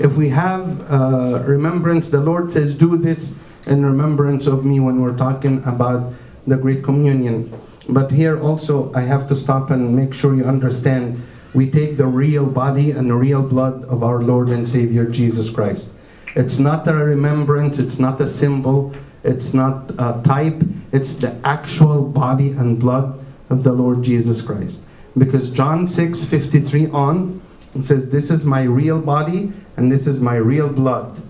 If 0.00 0.12
we 0.16 0.28
have 0.30 0.80
uh, 0.90 1.42
remembrance, 1.44 2.10
the 2.10 2.20
Lord 2.20 2.52
says, 2.52 2.74
Do 2.74 2.96
this 2.96 3.42
in 3.66 3.84
remembrance 3.84 4.46
of 4.46 4.64
me 4.64 4.80
when 4.80 5.00
we're 5.00 5.16
talking 5.16 5.62
about 5.64 6.12
the 6.46 6.56
Great 6.56 6.82
Communion. 6.84 7.52
But 7.88 8.12
here 8.12 8.40
also, 8.40 8.92
I 8.94 9.00
have 9.02 9.28
to 9.28 9.36
stop 9.36 9.70
and 9.70 9.94
make 9.94 10.14
sure 10.14 10.34
you 10.34 10.44
understand 10.44 11.20
we 11.54 11.70
take 11.70 11.96
the 11.96 12.06
real 12.06 12.46
body 12.46 12.90
and 12.90 13.10
the 13.10 13.14
real 13.14 13.42
blood 13.42 13.84
of 13.84 14.02
our 14.02 14.22
Lord 14.22 14.48
and 14.48 14.68
Savior 14.68 15.06
Jesus 15.06 15.50
Christ. 15.50 15.96
It's 16.34 16.58
not 16.58 16.86
a 16.86 16.94
remembrance, 16.94 17.78
it's 17.78 17.98
not 17.98 18.20
a 18.20 18.28
symbol, 18.28 18.94
it's 19.24 19.54
not 19.54 19.90
a 19.98 20.20
type, 20.24 20.62
it's 20.92 21.16
the 21.16 21.34
actual 21.44 22.08
body 22.08 22.52
and 22.52 22.78
blood 22.78 23.18
of 23.50 23.64
the 23.64 23.72
Lord 23.72 24.02
Jesus 24.02 24.42
Christ. 24.42 24.84
Because 25.16 25.50
John 25.50 25.88
6 25.88 26.24
53 26.24 26.88
on, 26.88 27.42
says, 27.80 28.10
This 28.10 28.30
is 28.30 28.44
my 28.44 28.62
real 28.62 29.00
body 29.00 29.52
and 29.76 29.90
this 29.90 30.06
is 30.06 30.20
my 30.20 30.36
real 30.36 30.68
blood. 30.68 31.20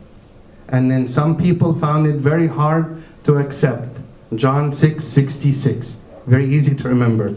And 0.68 0.90
then 0.90 1.06
some 1.06 1.36
people 1.36 1.78
found 1.78 2.06
it 2.06 2.16
very 2.16 2.46
hard 2.46 3.02
to 3.24 3.36
accept. 3.36 3.98
John 4.34 4.72
6 4.72 5.02
66. 5.02 6.02
Very 6.26 6.46
easy 6.46 6.74
to 6.76 6.88
remember. 6.88 7.34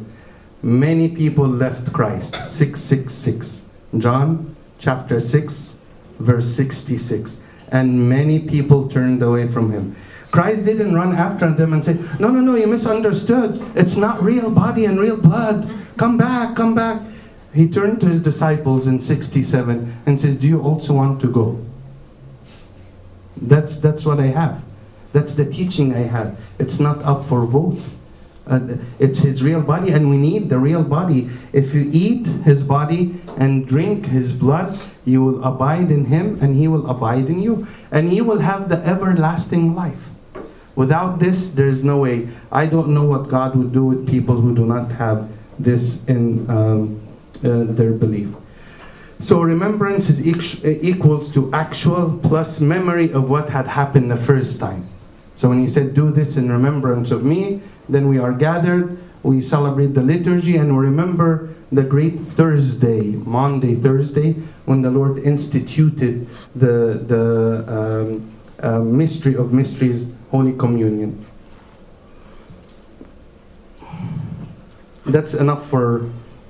Many 0.64 1.10
people 1.10 1.48
left 1.48 1.92
Christ. 1.92 2.36
666. 2.36 3.68
John 3.98 4.56
chapter 4.80 5.20
6, 5.20 5.82
verse 6.20 6.56
66. 6.56 7.44
And 7.72 8.10
many 8.10 8.40
people 8.40 8.90
turned 8.90 9.24
away 9.24 9.48
from 9.48 9.72
him. 9.72 9.96
Christ 10.32 10.66
didn't 10.66 10.94
run 10.94 11.14
after 11.14 11.52
them 11.52 11.74
and 11.74 11.84
say, 11.84 11.94
No, 12.20 12.30
no, 12.30 12.40
no, 12.40 12.56
you 12.56 12.68
misunderstood. 12.68 13.62
It's 13.76 13.98
not 13.98 14.22
real 14.22 14.54
body 14.54 14.86
and 14.86 15.00
real 15.00 15.20
blood. 15.20 15.70
Come 15.98 16.18
back, 16.18 16.56
come 16.56 16.74
back. 16.74 17.02
He 17.54 17.70
turned 17.70 18.00
to 18.02 18.08
his 18.08 18.24
disciples 18.24 18.88
in 18.88 19.02
67 19.02 19.94
and 20.06 20.22
says, 20.22 20.40
Do 20.40 20.48
you 20.48 20.62
also 20.62 20.94
want 20.94 21.20
to 21.22 21.28
go? 21.28 21.60
That's, 23.36 23.80
that's 23.82 24.06
what 24.06 24.20
I 24.20 24.28
have. 24.28 24.62
That's 25.12 25.36
the 25.36 25.50
teaching 25.50 25.94
I 25.94 26.04
have. 26.04 26.40
It's 26.60 26.80
not 26.80 27.02
up 27.04 27.26
for 27.26 27.46
vote. 27.46 27.80
Uh, 28.52 28.76
it's 29.00 29.20
his 29.20 29.42
real 29.42 29.64
body, 29.64 29.94
and 29.94 30.10
we 30.10 30.18
need 30.18 30.50
the 30.50 30.60
real 30.60 30.84
body. 30.84 31.30
If 31.54 31.74
you 31.74 31.90
eat 31.94 32.28
his 32.44 32.66
body 32.66 33.16
and 33.38 33.66
drink 33.66 34.08
his 34.08 34.36
blood, 34.36 34.78
you 35.06 35.24
will 35.24 35.42
abide 35.42 35.90
in 35.90 36.04
him, 36.04 36.38
and 36.42 36.54
he 36.54 36.68
will 36.68 36.86
abide 36.88 37.28
in 37.28 37.42
you, 37.42 37.66
and 37.92 38.12
you 38.12 38.26
will 38.26 38.40
have 38.40 38.68
the 38.68 38.76
everlasting 38.86 39.74
life. 39.74 40.04
Without 40.76 41.20
this, 41.20 41.52
there 41.54 41.70
is 41.70 41.86
no 41.86 42.00
way. 42.00 42.28
I 42.52 42.66
don't 42.66 42.90
know 42.90 43.06
what 43.06 43.30
God 43.30 43.56
would 43.56 43.72
do 43.72 43.86
with 43.86 44.08
people 44.08 44.42
who 44.42 44.54
do 44.54 44.66
not 44.66 44.92
have 44.94 45.30
this 45.58 46.06
in 46.08 46.50
um, 46.50 47.00
uh, 47.44 47.64
their 47.64 47.94
belief. 47.94 48.36
So 49.22 49.42
remembrance 49.42 50.10
is 50.10 50.26
equals 50.66 51.32
to 51.34 51.54
actual 51.54 52.20
plus 52.22 52.60
memory 52.60 53.14
of 53.14 53.30
what 53.30 53.50
had 53.50 53.68
happened 53.68 54.12
the 54.12 54.18
first 54.18 54.60
time. 54.60 54.90
So 55.36 55.50
when 55.50 55.60
he 55.60 55.70
said, 55.70 55.94
Do 55.94 56.12
this 56.12 56.38
in 56.38 56.52
remembrance 56.52 57.12
of 57.12 57.24
me, 57.24 57.62
then 57.92 58.08
we 58.08 58.18
are 58.18 58.34
gathered, 58.34 58.98
we 59.24 59.42
celebrate 59.42 59.94
the 59.94 60.02
liturgy, 60.02 60.58
and 60.58 60.76
we 60.76 60.84
remember 60.84 61.50
the 61.72 61.84
great 61.84 62.20
Thursday, 62.20 63.02
Monday, 63.12 63.76
Thursday, 63.76 64.34
when 64.66 64.82
the 64.82 64.90
Lord 64.90 65.20
instituted 65.20 66.28
the, 66.56 67.04
the 67.06 67.66
um, 67.68 68.32
uh, 68.60 68.80
mystery 68.80 69.36
of 69.36 69.54
mysteries, 69.54 70.14
Holy 70.32 70.54
Communion. 70.54 71.24
That's 75.06 75.34
enough 75.34 75.70
for 75.70 76.10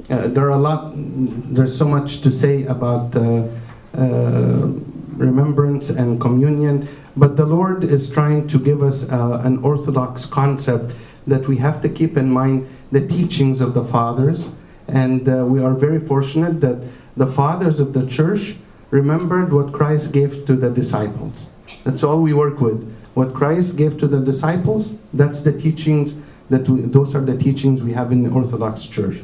uh, 0.10 0.28
there 0.28 0.46
are 0.46 0.58
a 0.58 0.58
lot, 0.58 0.92
there's 0.96 1.78
so 1.78 1.88
much 1.88 2.22
to 2.22 2.32
say 2.32 2.66
about 2.66 3.16
uh, 3.16 3.48
uh, 3.96 4.68
remembrance 5.16 5.90
and 5.90 6.20
communion, 6.20 6.88
but 7.16 7.38
the 7.38 7.46
Lord 7.46 7.84
is 7.84 8.12
trying 8.12 8.48
to 8.50 8.60
give 8.60 8.82
us 8.82 9.12
uh, 9.12 9.42
an 9.44 9.64
orthodox 9.64 10.26
concept 10.26 10.94
that 11.28 11.48
we 11.48 11.58
have 11.58 11.82
to 11.82 11.90
keep 11.90 12.18
in 12.18 12.32
mind 12.32 12.68
the 12.92 13.08
teachings 13.08 13.62
of 13.62 13.74
the 13.74 13.84
fathers. 13.84 14.56
And 14.88 15.28
uh, 15.30 15.46
we 15.46 15.64
are 15.64 15.74
very 15.74 16.00
fortunate 16.00 16.62
that 16.62 16.90
the 17.16 17.28
fathers 17.28 17.80
of 17.80 17.94
the 17.94 18.08
church 18.08 18.56
remembered 18.90 19.54
what 19.54 19.72
Christ 19.72 20.14
gave 20.14 20.46
to 20.46 20.56
the 20.56 20.70
disciples. 20.70 21.46
That's 21.84 22.04
all 22.04 22.22
we 22.22 22.34
work 22.34 22.60
with. 22.60 22.94
What 23.14 23.34
Christ 23.34 23.78
gave 23.78 24.00
to 24.00 24.08
the 24.08 24.20
disciples, 24.20 25.02
that's 25.14 25.44
the 25.44 25.58
teachings 25.58 26.20
that 26.50 26.68
we, 26.68 26.82
those 26.82 27.16
are 27.16 27.22
the 27.22 27.38
teachings 27.38 27.84
we 27.84 27.94
have 27.94 28.12
in 28.12 28.24
the 28.24 28.30
Orthodox 28.30 28.86
Church. 28.88 29.22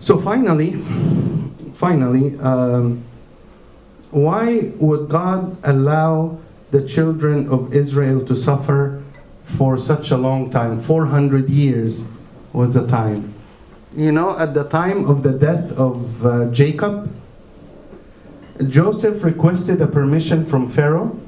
So 0.00 0.18
finally, 0.18 0.82
finally, 1.74 2.38
um, 2.38 3.04
why 4.10 4.72
would 4.76 5.08
God 5.08 5.56
allow 5.64 6.38
the 6.70 6.86
children 6.86 7.48
of 7.48 7.74
Israel 7.74 8.24
to 8.26 8.36
suffer 8.36 9.02
for 9.46 9.78
such 9.78 10.10
a 10.10 10.16
long 10.16 10.50
time? 10.50 10.80
400 10.80 11.48
years 11.48 12.10
was 12.52 12.74
the 12.74 12.86
time. 12.86 13.34
You 13.94 14.12
know, 14.12 14.38
at 14.38 14.54
the 14.54 14.64
time 14.68 15.08
of 15.08 15.22
the 15.22 15.32
death 15.32 15.72
of 15.72 16.26
uh, 16.26 16.50
Jacob, 16.50 17.10
Joseph 18.68 19.22
requested 19.22 19.80
a 19.80 19.86
permission 19.86 20.44
from 20.46 20.70
Pharaoh 20.70 21.18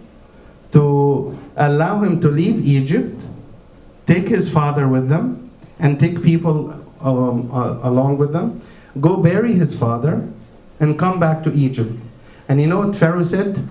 to 0.72 1.38
allow 1.56 2.02
him 2.02 2.20
to 2.20 2.28
leave 2.28 2.64
Egypt, 2.66 3.22
take 4.06 4.28
his 4.28 4.50
father 4.50 4.88
with 4.88 5.08
them, 5.08 5.50
and 5.78 6.00
take 6.00 6.22
people 6.22 6.72
um, 7.00 7.50
uh, 7.52 7.80
along 7.82 8.18
with 8.18 8.32
them, 8.32 8.60
go 9.00 9.22
bury 9.22 9.52
his 9.54 9.78
father, 9.78 10.28
and 10.80 10.98
come 10.98 11.20
back 11.20 11.42
to 11.44 11.52
Egypt. 11.52 11.92
And 12.48 12.60
you 12.60 12.66
know 12.66 12.78
what 12.78 12.96
Pharaoh 12.96 13.22
said? 13.22 13.66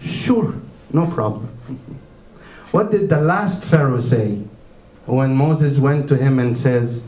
Sure, 0.00 0.54
no 0.92 1.06
problem. 1.06 1.48
what 2.74 2.90
did 2.90 3.08
the 3.08 3.20
last 3.20 3.64
Pharaoh 3.64 4.00
say 4.00 4.42
when 5.06 5.32
Moses 5.32 5.78
went 5.78 6.08
to 6.08 6.16
him 6.16 6.40
and 6.40 6.58
says, 6.58 7.06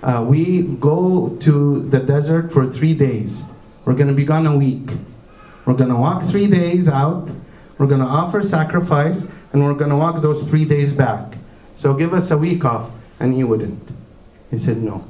Uh, 0.00 0.24
we 0.24 0.62
go 0.78 1.36
to 1.40 1.82
the 1.90 1.98
desert 1.98 2.52
for 2.52 2.72
three 2.72 2.94
days. 2.94 3.50
We're 3.84 3.98
going 3.98 4.06
to 4.06 4.14
be 4.14 4.24
gone 4.24 4.46
a 4.46 4.56
week. 4.56 4.92
We're 5.66 5.74
going 5.74 5.90
to 5.90 5.96
walk 5.96 6.22
three 6.30 6.46
days 6.46 6.88
out. 6.88 7.32
We're 7.78 7.88
going 7.88 8.00
to 8.00 8.06
offer 8.06 8.44
sacrifice, 8.44 9.28
and 9.52 9.64
we're 9.64 9.74
going 9.74 9.90
to 9.90 9.96
walk 9.96 10.22
those 10.22 10.48
three 10.48 10.64
days 10.64 10.94
back. 10.94 11.34
So 11.74 11.94
give 11.94 12.14
us 12.14 12.30
a 12.30 12.38
week 12.38 12.64
off. 12.64 12.88
And 13.18 13.34
he 13.34 13.42
wouldn't. 13.42 13.90
He 14.52 14.58
said 14.60 14.76
no. 14.80 15.04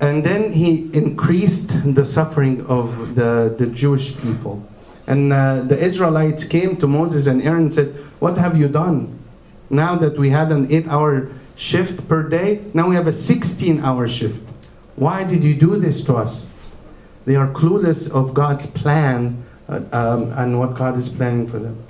And 0.00 0.26
then 0.26 0.50
he 0.50 0.90
increased 0.92 1.94
the 1.94 2.04
suffering 2.04 2.66
of 2.66 3.14
the, 3.14 3.54
the 3.56 3.66
Jewish 3.66 4.20
people. 4.20 4.66
And 5.12 5.30
uh, 5.30 5.60
the 5.64 5.78
Israelites 5.78 6.48
came 6.48 6.78
to 6.78 6.86
Moses 6.86 7.26
and 7.26 7.42
Aaron 7.42 7.64
and 7.64 7.74
said, 7.74 7.94
What 8.18 8.38
have 8.38 8.56
you 8.56 8.66
done? 8.66 9.18
Now 9.68 9.94
that 9.96 10.18
we 10.18 10.30
had 10.30 10.50
an 10.50 10.72
eight 10.72 10.88
hour 10.88 11.28
shift 11.54 12.08
per 12.08 12.22
day, 12.26 12.64
now 12.72 12.88
we 12.88 12.94
have 12.94 13.06
a 13.06 13.12
16 13.12 13.80
hour 13.80 14.08
shift. 14.08 14.42
Why 14.96 15.28
did 15.28 15.44
you 15.44 15.54
do 15.54 15.76
this 15.76 16.02
to 16.04 16.16
us? 16.16 16.48
They 17.26 17.36
are 17.36 17.52
clueless 17.52 18.10
of 18.10 18.32
God's 18.32 18.70
plan 18.70 19.44
uh, 19.68 19.82
um, 19.92 20.32
and 20.32 20.58
what 20.58 20.76
God 20.76 20.96
is 20.96 21.10
planning 21.10 21.46
for 21.46 21.58
them. 21.58 21.84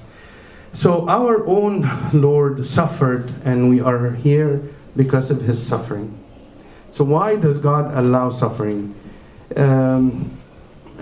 So 0.72 1.08
our 1.08 1.46
own 1.46 1.86
Lord 2.12 2.66
suffered, 2.66 3.32
and 3.44 3.70
we 3.70 3.80
are 3.80 4.10
here 4.16 4.62
because 4.96 5.30
of 5.30 5.42
his 5.42 5.64
suffering. 5.64 6.18
So, 6.90 7.04
why 7.04 7.36
does 7.36 7.60
God 7.60 7.92
allow 7.94 8.30
suffering? 8.30 8.96
Um, 9.56 10.41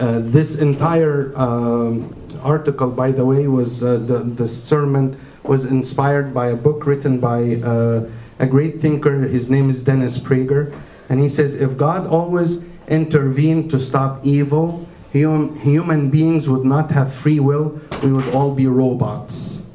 this 0.00 0.58
entire 0.60 1.32
um, 1.36 2.14
article, 2.42 2.90
by 2.90 3.12
the 3.12 3.24
way, 3.24 3.46
was 3.46 3.84
uh, 3.84 3.98
the, 3.98 4.18
the 4.18 4.48
sermon 4.48 5.18
was 5.42 5.66
inspired 5.66 6.32
by 6.32 6.48
a 6.48 6.56
book 6.56 6.86
written 6.86 7.20
by 7.20 7.56
uh, 7.56 8.08
a 8.38 8.46
great 8.46 8.80
thinker. 8.80 9.20
His 9.20 9.50
name 9.50 9.68
is 9.68 9.84
Dennis 9.84 10.18
Prager. 10.18 10.74
And 11.08 11.20
he 11.20 11.28
says 11.28 11.60
if 11.60 11.76
God 11.76 12.06
always 12.06 12.68
intervened 12.88 13.70
to 13.72 13.80
stop 13.80 14.24
evil, 14.24 14.86
hum, 15.12 15.58
human 15.58 16.10
beings 16.10 16.48
would 16.48 16.64
not 16.64 16.90
have 16.92 17.14
free 17.14 17.40
will, 17.40 17.80
we 18.02 18.12
would 18.12 18.28
all 18.34 18.54
be 18.54 18.66
robots. 18.66 19.66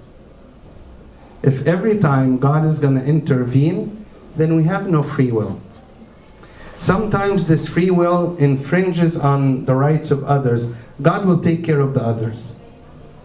If 1.43 1.67
every 1.67 1.99
time 1.99 2.39
God 2.39 2.65
is 2.65 2.79
going 2.79 2.95
to 2.95 3.05
intervene, 3.05 4.05
then 4.35 4.55
we 4.55 4.63
have 4.63 4.87
no 4.87 5.03
free 5.03 5.31
will. 5.31 5.61
Sometimes 6.77 7.47
this 7.47 7.67
free 7.67 7.89
will 7.89 8.35
infringes 8.37 9.17
on 9.17 9.65
the 9.65 9.75
rights 9.75 10.11
of 10.11 10.23
others. 10.23 10.75
God 11.01 11.25
will 11.25 11.41
take 11.41 11.63
care 11.63 11.79
of 11.79 11.93
the 11.93 12.01
others. 12.01 12.53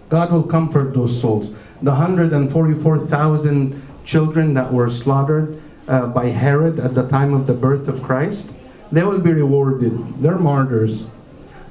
God 0.09 0.33
will 0.33 0.43
comfort 0.43 0.95
those 0.95 1.21
souls. 1.21 1.53
The 1.83 1.91
144,000 1.91 3.83
children 4.05 4.55
that 4.55 4.73
were 4.73 4.91
slaughtered 4.91 5.61
uh, 5.89 6.07
by 6.09 6.27
Herod 6.27 6.79
at 6.79 6.95
the 6.95 7.09
time 7.09 7.35
of 7.35 7.47
the 7.47 7.55
birth 7.55 7.89
of 7.89 8.03
Christ, 8.03 8.55
they 8.93 9.05
will 9.05 9.21
be 9.21 9.33
rewarded. 9.33 10.23
They're 10.23 10.39
martyrs. 10.39 11.09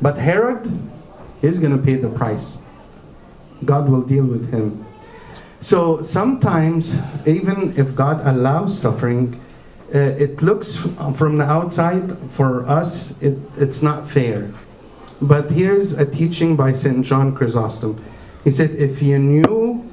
But 0.01 0.17
Herod 0.17 0.89
is 1.41 1.59
going 1.59 1.75
to 1.77 1.83
pay 1.83 1.95
the 1.95 2.09
price. 2.09 2.59
God 3.65 3.89
will 3.89 4.01
deal 4.01 4.25
with 4.25 4.51
him. 4.51 4.85
So 5.59 6.01
sometimes, 6.01 6.99
even 7.25 7.73
if 7.75 7.93
God 7.95 8.21
allows 8.23 8.79
suffering, 8.79 9.39
Uh, 9.93 9.97
it 9.97 10.41
looks 10.41 10.77
from 11.15 11.37
the 11.37 11.43
outside 11.43 12.15
for 12.29 12.67
us, 12.67 13.19
it, 13.21 13.39
it's 13.57 13.81
not 13.81 14.07
fair. 14.07 14.51
But 15.21 15.51
here's 15.51 15.97
a 15.97 16.09
teaching 16.09 16.55
by 16.55 16.73
St. 16.73 17.03
John 17.03 17.35
Chrysostom. 17.35 18.03
He 18.43 18.51
said, 18.51 18.71
If 18.71 19.01
you 19.01 19.17
knew 19.19 19.89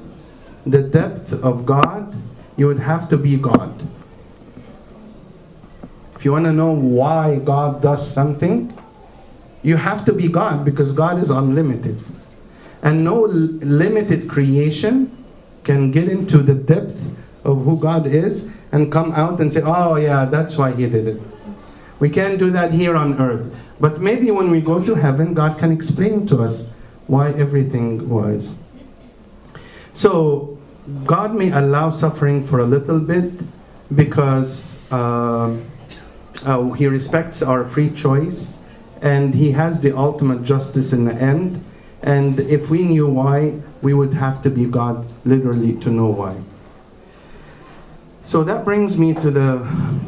the 0.65 0.83
depth 0.83 1.33
of 1.33 1.65
God, 1.65 2.15
you 2.57 2.67
would 2.67 2.79
have 2.79 3.09
to 3.09 3.17
be 3.17 3.37
God. 3.37 3.87
If 6.15 6.25
you 6.25 6.31
want 6.31 6.45
to 6.45 6.53
know 6.53 6.71
why 6.71 7.39
God 7.39 7.81
does 7.81 8.05
something, 8.05 8.73
you 9.63 9.77
have 9.77 10.05
to 10.05 10.13
be 10.13 10.27
God 10.27 10.63
because 10.63 10.93
God 10.93 11.19
is 11.19 11.29
unlimited. 11.29 11.99
And 12.81 13.03
no 13.03 13.21
limited 13.21 14.29
creation 14.29 15.25
can 15.63 15.91
get 15.91 16.07
into 16.07 16.37
the 16.39 16.53
depth 16.53 16.97
of 17.47 17.63
who 17.63 17.79
God 17.79 18.05
is 18.05 18.53
and 18.71 18.91
come 18.91 19.13
out 19.13 19.39
and 19.39 19.51
say, 19.51 19.61
oh, 19.63 19.95
yeah, 19.95 20.25
that's 20.25 20.57
why 20.57 20.73
He 20.73 20.85
did 20.85 21.07
it. 21.07 21.21
We 21.99 22.09
can't 22.09 22.37
do 22.37 22.51
that 22.51 22.71
here 22.71 22.95
on 22.95 23.19
earth. 23.19 23.55
But 23.79 24.01
maybe 24.01 24.29
when 24.29 24.51
we 24.51 24.61
go 24.61 24.83
to 24.83 24.93
heaven, 24.93 25.33
God 25.33 25.57
can 25.57 25.71
explain 25.71 26.27
to 26.27 26.43
us 26.43 26.71
why 27.07 27.31
everything 27.31 28.09
was. 28.09 28.55
So, 29.93 30.59
God 31.05 31.33
may 31.33 31.51
allow 31.51 31.89
suffering 31.89 32.45
for 32.45 32.59
a 32.59 32.65
little 32.65 32.99
bit 32.99 33.31
because 33.95 34.83
uh, 34.91 35.57
uh, 36.45 36.71
He 36.71 36.87
respects 36.87 37.41
our 37.41 37.65
free 37.65 37.89
choice 37.89 38.61
and 39.01 39.33
He 39.33 39.51
has 39.51 39.81
the 39.81 39.95
ultimate 39.95 40.43
justice 40.43 40.93
in 40.93 41.05
the 41.05 41.13
end. 41.13 41.63
And 42.03 42.39
if 42.39 42.69
we 42.69 42.83
knew 42.83 43.07
why, 43.07 43.59
we 43.81 43.93
would 43.93 44.13
have 44.13 44.41
to 44.43 44.49
be 44.49 44.65
God 44.65 45.07
literally 45.25 45.73
to 45.79 45.89
know 45.89 46.07
why. 46.07 46.35
So 48.27 48.43
that 48.43 48.65
brings 48.65 48.99
me 48.99 49.13
to 49.13 49.31
the 49.31 49.65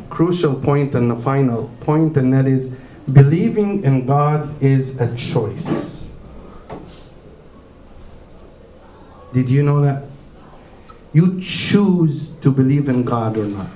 crucial 0.10 0.54
point 0.54 0.94
and 0.94 1.10
the 1.10 1.16
final 1.16 1.72
point, 1.80 2.18
and 2.18 2.34
that 2.34 2.48
is 2.48 2.76
believing 3.14 3.86
in 3.86 4.06
God 4.06 4.62
is 4.62 5.00
a 5.00 5.16
choice. 5.16 6.14
Did 9.32 9.50
you 9.50 9.64
know 9.64 9.80
that? 9.80 10.04
You 11.14 11.40
choose 11.40 12.32
to 12.42 12.52
believe 12.52 12.90
in 12.90 13.06
God 13.06 13.38
or 13.38 13.46
not. 13.46 13.70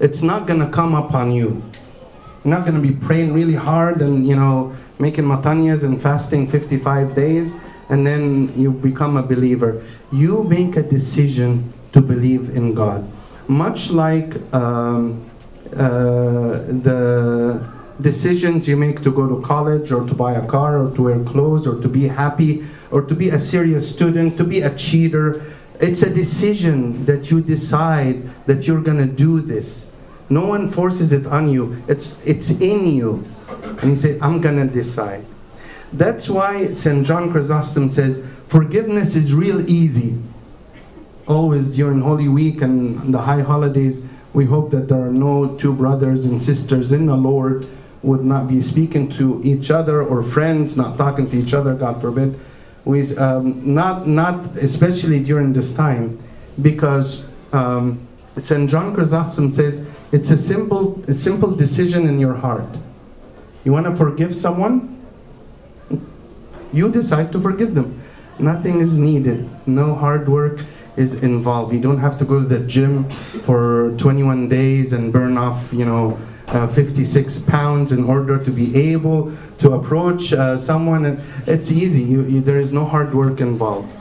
It's 0.00 0.22
not 0.22 0.46
going 0.46 0.60
to 0.60 0.68
come 0.68 0.94
upon 0.94 1.32
you. 1.32 1.62
You're 2.44 2.58
not 2.58 2.66
going 2.66 2.74
to 2.74 2.86
be 2.86 2.94
praying 2.94 3.32
really 3.32 3.54
hard 3.54 4.02
and, 4.02 4.28
you 4.28 4.36
know, 4.36 4.76
making 4.98 5.24
metanias 5.24 5.84
and 5.84 6.00
fasting 6.02 6.50
55 6.50 7.14
days 7.14 7.54
and 7.88 8.06
then 8.06 8.52
you 8.54 8.70
become 8.70 9.16
a 9.16 9.22
believer. 9.22 9.82
You 10.12 10.44
make 10.44 10.76
a 10.76 10.82
decision 10.82 11.72
to 11.94 12.02
believe 12.02 12.50
in 12.54 12.74
God. 12.74 13.10
Much 13.48 13.90
like 13.90 14.36
um, 14.54 15.28
uh, 15.74 16.50
the 16.68 17.66
decisions 18.00 18.68
you 18.68 18.76
make 18.76 19.02
to 19.02 19.10
go 19.10 19.26
to 19.28 19.40
college 19.44 19.90
or 19.90 20.06
to 20.06 20.14
buy 20.14 20.34
a 20.34 20.46
car 20.46 20.84
or 20.84 20.94
to 20.94 21.02
wear 21.04 21.24
clothes 21.24 21.66
or 21.66 21.80
to 21.80 21.88
be 21.88 22.06
happy 22.06 22.64
or 22.90 23.02
to 23.02 23.14
be 23.14 23.30
a 23.30 23.38
serious 23.38 23.92
student, 23.92 24.36
to 24.36 24.44
be 24.44 24.60
a 24.60 24.74
cheater. 24.76 25.42
It's 25.80 26.02
a 26.02 26.14
decision 26.14 27.06
that 27.06 27.30
you 27.30 27.40
decide 27.40 28.28
that 28.46 28.66
you're 28.66 28.82
going 28.82 28.98
to 28.98 29.06
do 29.06 29.40
this. 29.40 29.88
No 30.30 30.46
one 30.46 30.70
forces 30.70 31.12
it 31.12 31.26
on 31.26 31.48
you. 31.48 31.82
It's, 31.88 32.24
it's 32.26 32.60
in 32.60 32.86
you. 32.86 33.24
And 33.80 33.90
you 33.90 33.96
say, 33.96 34.18
I'm 34.20 34.40
going 34.40 34.56
to 34.56 34.72
decide. 34.72 35.24
That's 35.92 36.28
why 36.28 36.74
St. 36.74 37.06
John 37.06 37.32
Chrysostom 37.32 37.88
says, 37.88 38.26
forgiveness 38.48 39.16
is 39.16 39.32
real 39.32 39.68
easy. 39.68 40.18
Always 41.28 41.76
during 41.76 42.00
Holy 42.00 42.26
Week 42.26 42.62
and 42.62 43.12
the 43.12 43.18
high 43.18 43.42
holidays, 43.42 44.06
we 44.32 44.46
hope 44.46 44.70
that 44.70 44.88
there 44.88 45.00
are 45.00 45.12
no 45.12 45.56
two 45.56 45.74
brothers 45.74 46.24
and 46.24 46.42
sisters 46.42 46.90
in 46.90 47.04
the 47.04 47.16
Lord 47.16 47.68
would 48.02 48.24
not 48.24 48.48
be 48.48 48.62
speaking 48.62 49.10
to 49.10 49.40
each 49.44 49.70
other 49.70 50.02
or 50.02 50.22
friends, 50.22 50.78
not 50.78 50.96
talking 50.96 51.28
to 51.28 51.36
each 51.36 51.52
other, 51.52 51.74
God 51.74 52.00
forbid. 52.00 52.38
We, 52.86 53.14
um, 53.18 53.74
not, 53.74 54.06
not 54.06 54.56
especially 54.56 55.22
during 55.22 55.52
this 55.52 55.74
time, 55.74 56.18
because 56.62 57.30
um, 57.52 58.08
St. 58.38 58.70
John 58.70 58.94
Chrysostom 58.94 59.50
says 59.50 59.86
it's 60.12 60.30
a 60.30 60.38
simple, 60.38 61.02
a 61.08 61.14
simple 61.14 61.54
decision 61.54 62.08
in 62.08 62.18
your 62.18 62.34
heart. 62.34 62.78
You 63.64 63.72
want 63.72 63.84
to 63.84 63.94
forgive 63.96 64.34
someone? 64.34 65.04
You 66.72 66.90
decide 66.90 67.32
to 67.32 67.40
forgive 67.40 67.74
them. 67.74 68.00
Nothing 68.38 68.80
is 68.80 68.98
needed. 68.98 69.50
No 69.66 69.94
hard 69.94 70.26
work 70.28 70.60
is 70.98 71.22
involved. 71.22 71.72
You 71.72 71.80
don't 71.80 71.98
have 71.98 72.18
to 72.18 72.24
go 72.24 72.40
to 72.40 72.46
the 72.46 72.60
gym 72.60 73.08
for 73.44 73.94
21 73.98 74.48
days 74.48 74.92
and 74.92 75.12
burn 75.12 75.38
off, 75.38 75.72
you 75.72 75.84
know, 75.84 76.18
uh, 76.48 76.66
56 76.68 77.40
pounds 77.40 77.92
in 77.92 78.04
order 78.04 78.42
to 78.42 78.50
be 78.50 78.74
able 78.76 79.32
to 79.58 79.72
approach 79.72 80.32
uh, 80.32 80.58
someone. 80.58 81.22
It's 81.46 81.70
easy. 81.70 82.02
You, 82.02 82.22
you, 82.22 82.40
there 82.40 82.58
is 82.58 82.72
no 82.72 82.84
hard 82.84 83.14
work 83.14 83.40
involved. 83.40 83.92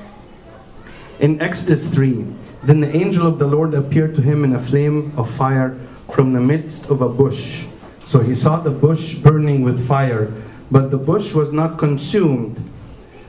In 1.20 1.42
Exodus 1.42 1.94
3, 1.94 2.26
then 2.64 2.82
the 2.82 2.96
angel 2.96 3.28
of 3.28 3.40
the 3.40 3.48
Lord 3.48 3.74
appeared 3.74 4.16
to 4.16 4.22
him 4.22 4.44
in 4.44 4.54
a 4.54 4.64
flame 4.64 5.14
of 5.18 5.30
fire 5.36 5.78
from 6.14 6.34
the 6.34 6.42
midst 6.42 6.90
of 6.90 7.02
a 7.02 7.10
bush. 7.10 7.66
So 8.06 8.20
he 8.20 8.34
saw 8.34 8.62
the 8.62 8.72
bush 8.72 9.16
burning 9.16 9.64
with 9.64 9.86
fire 9.88 10.32
but 10.70 10.92
the 10.92 10.98
bush 10.98 11.34
was 11.34 11.54
not 11.54 11.78
consumed. 11.78 12.64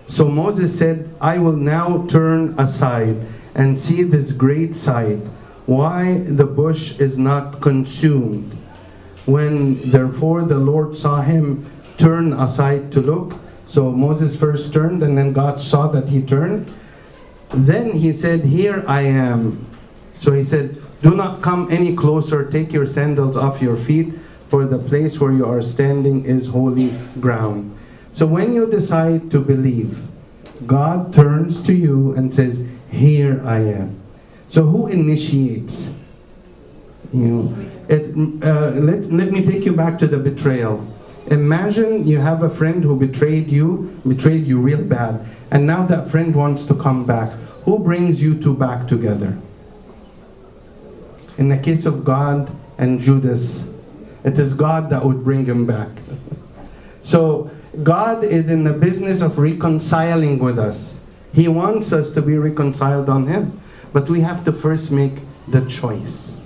So 0.06 0.28
Moses 0.28 0.76
said, 0.76 1.10
I 1.20 1.38
will 1.38 1.56
now 1.56 2.06
turn 2.08 2.58
aside 2.58 3.16
and 3.58 3.78
see 3.78 4.04
this 4.04 4.30
great 4.30 4.76
sight, 4.76 5.18
why 5.66 6.18
the 6.18 6.46
bush 6.46 6.98
is 7.00 7.18
not 7.18 7.60
consumed. 7.60 8.54
When 9.26 9.90
therefore 9.90 10.42
the 10.44 10.56
Lord 10.56 10.96
saw 10.96 11.20
him 11.20 11.68
turn 11.98 12.32
aside 12.32 12.92
to 12.92 13.00
look, 13.00 13.34
so 13.66 13.90
Moses 13.90 14.38
first 14.38 14.72
turned, 14.72 15.02
and 15.02 15.18
then 15.18 15.34
God 15.34 15.60
saw 15.60 15.88
that 15.88 16.08
he 16.08 16.22
turned. 16.22 16.72
Then 17.50 17.92
he 17.92 18.14
said, 18.14 18.46
Here 18.46 18.82
I 18.86 19.02
am. 19.02 19.66
So 20.16 20.32
he 20.32 20.44
said, 20.44 20.78
Do 21.02 21.14
not 21.14 21.42
come 21.42 21.68
any 21.70 21.94
closer. 21.94 22.48
Take 22.48 22.72
your 22.72 22.86
sandals 22.86 23.36
off 23.36 23.60
your 23.60 23.76
feet, 23.76 24.14
for 24.48 24.64
the 24.64 24.78
place 24.78 25.20
where 25.20 25.32
you 25.32 25.44
are 25.44 25.60
standing 25.60 26.24
is 26.24 26.48
holy 26.48 26.94
ground. 27.20 27.76
So 28.12 28.24
when 28.24 28.54
you 28.54 28.70
decide 28.70 29.30
to 29.32 29.40
believe, 29.40 30.06
God 30.64 31.12
turns 31.12 31.60
to 31.64 31.74
you 31.74 32.12
and 32.12 32.34
says, 32.34 32.66
Here 32.90 33.40
I 33.44 33.58
am. 33.60 34.00
So 34.48 34.62
who 34.62 34.86
initiates? 34.88 35.94
You 37.12 37.20
know, 37.20 37.70
it, 37.88 38.14
uh, 38.42 38.70
let, 38.70 39.06
let 39.06 39.32
me 39.32 39.44
take 39.44 39.64
you 39.64 39.72
back 39.72 39.98
to 40.00 40.06
the 40.06 40.18
betrayal. 40.18 40.86
Imagine 41.30 42.06
you 42.06 42.18
have 42.18 42.42
a 42.42 42.50
friend 42.50 42.82
who 42.82 42.98
betrayed 42.98 43.50
you, 43.50 44.00
betrayed 44.06 44.46
you 44.46 44.60
real 44.60 44.82
bad, 44.84 45.26
and 45.50 45.66
now 45.66 45.86
that 45.86 46.10
friend 46.10 46.34
wants 46.34 46.64
to 46.66 46.74
come 46.74 47.04
back. 47.04 47.32
Who 47.64 47.78
brings 47.78 48.22
you 48.22 48.40
two 48.40 48.54
back 48.54 48.88
together? 48.88 49.38
In 51.36 51.48
the 51.48 51.58
case 51.58 51.86
of 51.86 52.04
God 52.04 52.50
and 52.78 52.98
Judas, 52.98 53.70
it 54.24 54.38
is 54.38 54.54
God 54.54 54.90
that 54.90 55.04
would 55.04 55.22
bring 55.22 55.46
him 55.46 55.66
back. 55.66 55.90
So 57.02 57.50
God 57.82 58.24
is 58.24 58.50
in 58.50 58.64
the 58.64 58.72
business 58.72 59.22
of 59.22 59.38
reconciling 59.38 60.38
with 60.38 60.58
us. 60.58 60.97
He 61.32 61.48
wants 61.48 61.92
us 61.92 62.12
to 62.12 62.22
be 62.22 62.36
reconciled 62.38 63.08
on 63.08 63.26
Him. 63.26 63.60
But 63.92 64.08
we 64.08 64.20
have 64.20 64.44
to 64.44 64.52
first 64.52 64.92
make 64.92 65.14
the 65.48 65.64
choice. 65.66 66.44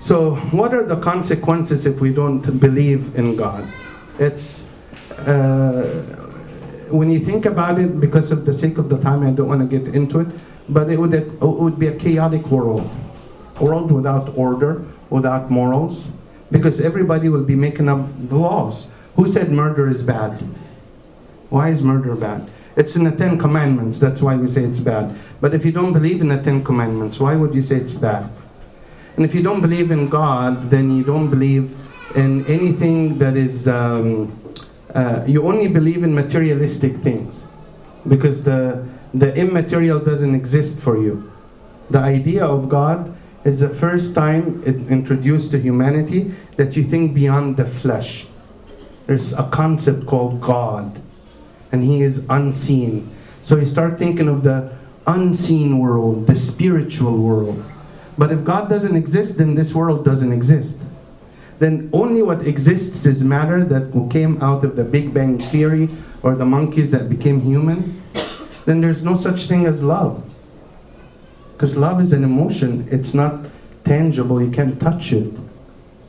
So, 0.00 0.36
what 0.52 0.72
are 0.72 0.84
the 0.84 1.00
consequences 1.00 1.86
if 1.86 2.00
we 2.00 2.12
don't 2.12 2.58
believe 2.58 3.14
in 3.16 3.36
God? 3.36 3.68
It's 4.18 4.70
uh, 5.10 6.24
when 6.90 7.10
you 7.10 7.18
think 7.18 7.46
about 7.46 7.78
it, 7.78 8.00
because 8.00 8.30
of 8.30 8.46
the 8.46 8.54
sake 8.54 8.78
of 8.78 8.88
the 8.88 9.00
time, 9.00 9.26
I 9.26 9.30
don't 9.30 9.48
want 9.48 9.68
to 9.68 9.78
get 9.78 9.94
into 9.94 10.20
it, 10.20 10.28
but 10.68 10.90
it 10.90 10.98
would, 10.98 11.14
it 11.14 11.40
would 11.40 11.78
be 11.78 11.88
a 11.88 11.96
chaotic 11.96 12.46
world. 12.48 12.90
World 13.60 13.92
without 13.92 14.36
order, 14.36 14.84
without 15.10 15.50
morals, 15.50 16.12
because 16.50 16.80
everybody 16.80 17.28
will 17.28 17.44
be 17.44 17.54
making 17.54 17.88
up 17.88 18.06
the 18.28 18.36
laws. 18.36 18.90
Who 19.16 19.28
said 19.28 19.50
murder 19.50 19.88
is 19.88 20.02
bad? 20.02 20.42
Why 21.50 21.70
is 21.70 21.82
murder 21.82 22.16
bad? 22.16 22.48
It's 22.76 22.96
in 22.96 23.04
the 23.04 23.12
Ten 23.12 23.38
Commandments, 23.38 24.00
that's 24.00 24.20
why 24.20 24.36
we 24.36 24.48
say 24.48 24.64
it's 24.64 24.80
bad. 24.80 25.16
But 25.40 25.54
if 25.54 25.64
you 25.64 25.72
don't 25.72 25.92
believe 25.92 26.20
in 26.20 26.28
the 26.28 26.42
Ten 26.42 26.64
Commandments, 26.64 27.20
why 27.20 27.36
would 27.36 27.54
you 27.54 27.62
say 27.62 27.76
it's 27.76 27.94
bad? 27.94 28.28
And 29.16 29.24
if 29.24 29.34
you 29.34 29.42
don't 29.42 29.60
believe 29.60 29.92
in 29.92 30.08
God, 30.08 30.70
then 30.70 30.90
you 30.90 31.04
don't 31.04 31.30
believe 31.30 31.76
in 32.16 32.44
anything 32.46 33.18
that 33.18 33.36
is, 33.36 33.68
um, 33.68 34.36
uh, 34.92 35.24
you 35.26 35.46
only 35.46 35.68
believe 35.68 36.02
in 36.02 36.12
materialistic 36.14 36.96
things. 36.96 37.46
Because 38.08 38.44
the, 38.44 38.86
the 39.14 39.34
immaterial 39.36 40.00
doesn't 40.00 40.34
exist 40.34 40.80
for 40.80 41.00
you. 41.00 41.30
The 41.90 42.00
idea 42.00 42.44
of 42.44 42.68
God 42.68 43.14
is 43.44 43.60
the 43.60 43.68
first 43.68 44.14
time 44.14 44.62
it 44.66 44.76
introduced 44.90 45.52
to 45.52 45.58
humanity 45.58 46.34
that 46.56 46.76
you 46.76 46.84
think 46.84 47.14
beyond 47.14 47.56
the 47.56 47.66
flesh. 47.66 48.26
There's 49.06 49.32
a 49.38 49.48
concept 49.50 50.06
called 50.06 50.40
God, 50.40 51.00
and 51.74 51.82
He 51.82 52.02
is 52.02 52.24
unseen. 52.30 53.10
So 53.42 53.56
you 53.56 53.66
start 53.66 53.98
thinking 53.98 54.28
of 54.28 54.44
the 54.44 54.72
unseen 55.08 55.80
world, 55.80 56.28
the 56.28 56.36
spiritual 56.36 57.18
world. 57.18 57.62
But 58.16 58.30
if 58.30 58.44
God 58.44 58.68
doesn't 58.68 58.94
exist, 58.94 59.38
then 59.38 59.56
this 59.56 59.74
world 59.74 60.04
doesn't 60.04 60.32
exist. 60.32 60.84
Then 61.58 61.90
only 61.92 62.22
what 62.22 62.46
exists 62.46 63.06
is 63.06 63.24
matter 63.24 63.64
that 63.64 63.90
came 64.08 64.40
out 64.40 64.64
of 64.64 64.76
the 64.76 64.84
Big 64.84 65.12
Bang 65.12 65.40
Theory 65.50 65.88
or 66.22 66.36
the 66.36 66.46
monkeys 66.46 66.92
that 66.92 67.10
became 67.10 67.40
human. 67.40 68.00
Then 68.66 68.80
there's 68.80 69.04
no 69.04 69.16
such 69.16 69.48
thing 69.48 69.66
as 69.66 69.82
love. 69.82 70.22
Because 71.52 71.76
love 71.76 72.00
is 72.00 72.12
an 72.12 72.22
emotion, 72.22 72.86
it's 72.88 73.14
not 73.14 73.50
tangible, 73.84 74.40
you 74.40 74.50
can't 74.50 74.80
touch 74.80 75.12
it. 75.12 75.38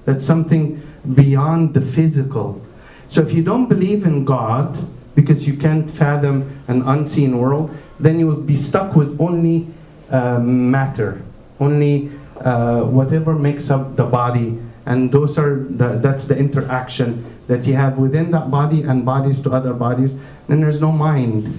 That's 0.06 0.26
something 0.28 0.80
beyond 1.16 1.74
the 1.74 1.82
physical. 1.82 2.62
So 3.08 3.22
if 3.22 3.34
you 3.34 3.44
don't 3.44 3.68
believe 3.68 4.06
in 4.06 4.26
God, 4.26 4.78
because 5.16 5.48
you 5.48 5.58
can't 5.58 5.90
fathom 5.90 6.62
an 6.68 6.82
unseen 6.84 7.40
world, 7.40 7.76
then 8.00 8.20
you 8.20 8.28
will 8.28 8.42
be 8.42 8.58
stuck 8.58 8.96
with 8.96 9.20
only 9.20 9.68
uh, 10.12 10.40
matter, 10.40 11.24
only 11.60 12.12
uh, 12.42 12.84
whatever 12.84 13.34
makes 13.34 13.72
up 13.72 13.96
the 13.96 14.06
body, 14.06 14.60
and 14.86 15.12
those 15.12 15.40
are 15.40 15.64
the, 15.64 16.00
that's 16.04 16.28
the 16.28 16.38
interaction 16.38 17.26
that 17.48 17.66
you 17.66 17.74
have 17.74 17.98
within 17.98 18.32
that 18.32 18.52
body 18.52 18.84
and 18.84 19.06
bodies 19.06 19.42
to 19.42 19.52
other 19.52 19.74
bodies. 19.74 20.20
Then 20.48 20.62
there's 20.62 20.82
no 20.82 20.92
mind. 20.92 21.58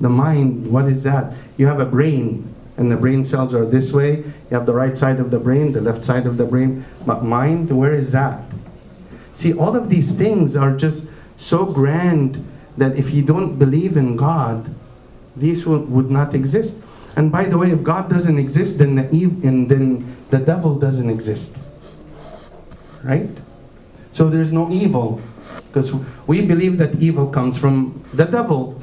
The 0.00 0.08
mind, 0.08 0.70
what 0.70 0.86
is 0.86 1.02
that? 1.04 1.36
You 1.56 1.66
have 1.66 1.80
a 1.80 1.86
brain, 1.86 2.54
and 2.76 2.90
the 2.90 2.96
brain 2.96 3.24
cells 3.24 3.54
are 3.54 3.64
this 3.64 3.92
way. 3.92 4.16
You 4.16 4.52
have 4.56 4.66
the 4.66 4.74
right 4.74 4.96
side 4.96 5.20
of 5.20 5.30
the 5.30 5.38
brain, 5.38 5.72
the 5.72 5.80
left 5.80 6.04
side 6.04 6.26
of 6.26 6.36
the 6.36 6.44
brain, 6.44 6.84
but 7.06 7.22
mind, 7.22 7.70
where 7.70 7.94
is 7.94 8.12
that? 8.12 8.42
See, 9.34 9.56
all 9.56 9.76
of 9.76 9.90
these 9.90 10.16
things 10.16 10.56
are 10.56 10.74
just 10.76 11.10
so 11.36 11.66
grand 11.66 12.44
that 12.76 12.96
if 12.96 13.10
you 13.10 13.22
don't 13.22 13.58
believe 13.58 13.96
in 13.96 14.16
God, 14.16 14.74
these 15.36 15.66
will, 15.66 15.84
would 15.84 16.10
not 16.10 16.34
exist. 16.34 16.84
And 17.16 17.32
by 17.32 17.44
the 17.44 17.56
way, 17.56 17.70
if 17.70 17.82
God 17.82 18.10
doesn't 18.10 18.38
exist, 18.38 18.78
then 18.78 18.96
the, 18.96 19.08
and 19.46 19.68
then 19.68 20.16
the 20.30 20.38
devil 20.38 20.78
doesn't 20.78 21.08
exist. 21.08 21.56
Right? 23.02 23.30
So 24.12 24.28
there's 24.28 24.52
no 24.52 24.70
evil. 24.70 25.20
Because 25.68 25.94
we 26.26 26.44
believe 26.44 26.78
that 26.78 26.96
evil 26.96 27.28
comes 27.28 27.58
from 27.58 28.02
the 28.14 28.24
devil. 28.24 28.80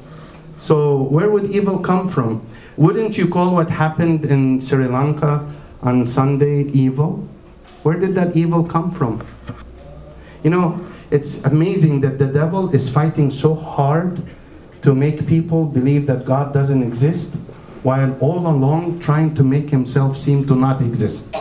So 0.58 1.04
where 1.04 1.30
would 1.30 1.46
evil 1.52 1.80
come 1.80 2.08
from? 2.08 2.46
Wouldn't 2.78 3.18
you 3.18 3.28
call 3.28 3.54
what 3.54 3.70
happened 3.70 4.26
in 4.26 4.62
Sri 4.62 4.86
Lanka 4.86 5.52
on 5.82 6.08
Sunday 6.08 6.64
evil? 6.70 7.28
Where 7.84 8.00
did 8.00 8.16
that 8.16 8.36
evil 8.36 8.64
come 8.64 8.92
from? 8.92 9.22
You 10.44 10.50
know, 10.50 10.86
it's 11.14 11.44
amazing 11.46 12.02
that 12.02 12.18
the 12.18 12.26
devil 12.26 12.74
is 12.74 12.92
fighting 12.92 13.30
so 13.30 13.54
hard 13.54 14.20
to 14.82 14.96
make 14.96 15.28
people 15.28 15.66
believe 15.66 16.08
that 16.08 16.26
God 16.26 16.54
doesn't 16.54 16.82
exist, 16.82 17.36
while 17.84 18.18
all 18.20 18.48
along 18.48 19.00
trying 19.00 19.36
to 19.36 19.44
make 19.44 19.70
himself 19.70 20.18
seem 20.18 20.48
to 20.48 20.56
not 20.56 20.82
exist. 20.82 21.36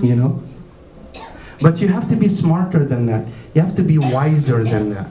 you 0.00 0.14
know? 0.14 0.40
But 1.60 1.80
you 1.80 1.88
have 1.88 2.08
to 2.10 2.16
be 2.16 2.28
smarter 2.28 2.84
than 2.84 3.06
that. 3.06 3.26
You 3.54 3.62
have 3.62 3.74
to 3.74 3.82
be 3.82 3.98
wiser 3.98 4.62
than 4.62 4.90
that. 4.94 5.08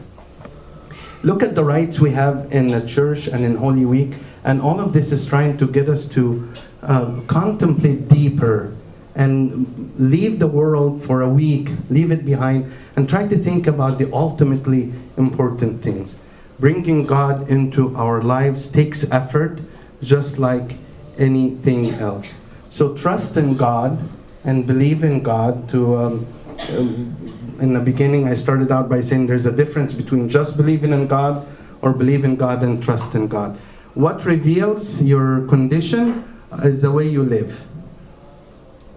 Look 1.24 1.44
at 1.44 1.54
the 1.56 1.64
rites 1.64 2.00
we 2.00 2.12
have 2.12 2.48
in 2.54 2.68
the 2.68 2.88
church 2.88 3.28
and 3.28 3.44
in 3.44 3.58
Holy 3.58 3.84
Week, 3.84 4.14
and 4.46 4.62
all 4.62 4.80
of 4.80 4.94
this 4.94 5.12
is 5.12 5.28
trying 5.28 5.58
to 5.58 5.68
get 5.68 5.90
us 5.90 6.08
to 6.10 6.48
uh, 6.82 7.20
contemplate 7.28 8.08
deeper 8.08 8.74
and 9.16 9.85
leave 9.98 10.40
the 10.40 10.48
world 10.48 11.04
for 11.04 11.22
a 11.22 11.30
week, 11.30 11.70
leave 11.90 12.12
it 12.12 12.26
behind, 12.26 12.72
and 12.96 13.10
try 13.10 13.28
to 13.28 13.38
think 13.38 13.68
about 13.68 13.98
the 13.98 14.12
ultimately 14.14 14.94
important 15.18 15.84
things. 15.84 16.20
Bringing 16.60 17.06
God 17.06 17.50
into 17.50 17.96
our 17.96 18.22
lives 18.22 18.72
takes 18.72 19.10
effort, 19.12 19.62
just 20.02 20.40
like 20.40 20.78
anything 21.18 21.90
else. 21.96 22.42
So 22.70 22.96
trust 22.96 23.38
in 23.38 23.58
God 23.58 24.00
and 24.44 24.68
believe 24.68 25.04
in 25.04 25.24
God. 25.24 25.70
To 25.70 25.96
um, 25.96 26.28
um, 26.70 27.58
in 27.60 27.74
the 27.74 27.80
beginning, 27.80 28.28
I 28.28 28.36
started 28.36 28.72
out 28.72 28.90
by 28.90 29.02
saying 29.02 29.28
there's 29.28 29.46
a 29.46 29.56
difference 29.56 29.94
between 29.94 30.30
just 30.30 30.58
believing 30.58 30.92
in 30.92 31.08
God 31.08 31.48
or 31.82 31.94
believe 31.94 32.24
in 32.24 32.36
God 32.36 32.64
and 32.64 32.84
trust 32.84 33.16
in 33.16 33.28
God. 33.28 33.58
What 33.94 34.26
reveals 34.26 35.04
your 35.04 35.48
condition 35.48 36.24
is 36.64 36.82
the 36.82 36.92
way 36.92 37.08
you 37.08 37.24
live. 37.24 37.66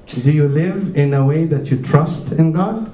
Do 0.08 0.32
you 0.32 0.48
live 0.48 0.96
in 0.96 1.12
a 1.12 1.24
way 1.24 1.44
that 1.44 1.70
you 1.70 1.82
trust 1.82 2.32
in 2.32 2.52
God? 2.52 2.90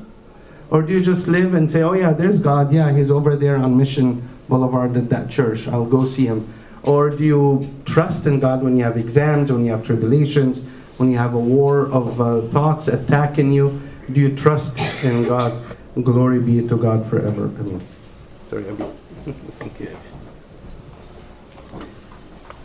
Or 0.70 0.82
do 0.82 0.92
you 0.92 1.02
just 1.02 1.28
live 1.28 1.54
and 1.54 1.70
say, 1.70 1.82
oh 1.82 1.92
yeah, 1.92 2.12
there's 2.12 2.42
God, 2.42 2.72
yeah, 2.72 2.92
he's 2.92 3.10
over 3.10 3.36
there 3.36 3.56
on 3.56 3.76
Mission 3.76 4.28
Boulevard 4.48 4.96
at 4.96 5.08
that 5.10 5.30
church, 5.30 5.68
I'll 5.68 5.86
go 5.86 6.06
see 6.06 6.26
him. 6.26 6.52
Or 6.82 7.10
do 7.10 7.24
you 7.24 7.74
trust 7.86 8.26
in 8.26 8.40
God 8.40 8.62
when 8.62 8.76
you 8.76 8.84
have 8.84 8.96
exams, 8.96 9.52
when 9.52 9.64
you 9.64 9.70
have 9.70 9.84
tribulations, 9.84 10.68
when 10.96 11.10
you 11.10 11.16
have 11.16 11.34
a 11.34 11.38
war 11.38 11.86
of 11.86 12.20
uh, 12.20 12.42
thoughts 12.48 12.88
attacking 12.88 13.52
you? 13.52 13.80
Do 14.12 14.20
you 14.20 14.36
trust 14.36 14.78
in 15.04 15.24
God? 15.24 15.76
Glory 16.02 16.40
be 16.40 16.66
to 16.66 16.76
God 16.76 17.08
forever. 17.08 17.44
Amen. 17.44 17.80
Sorry, 18.50 18.68
Abby. 18.68 18.84
Thank 19.54 19.80
you. 19.80 19.96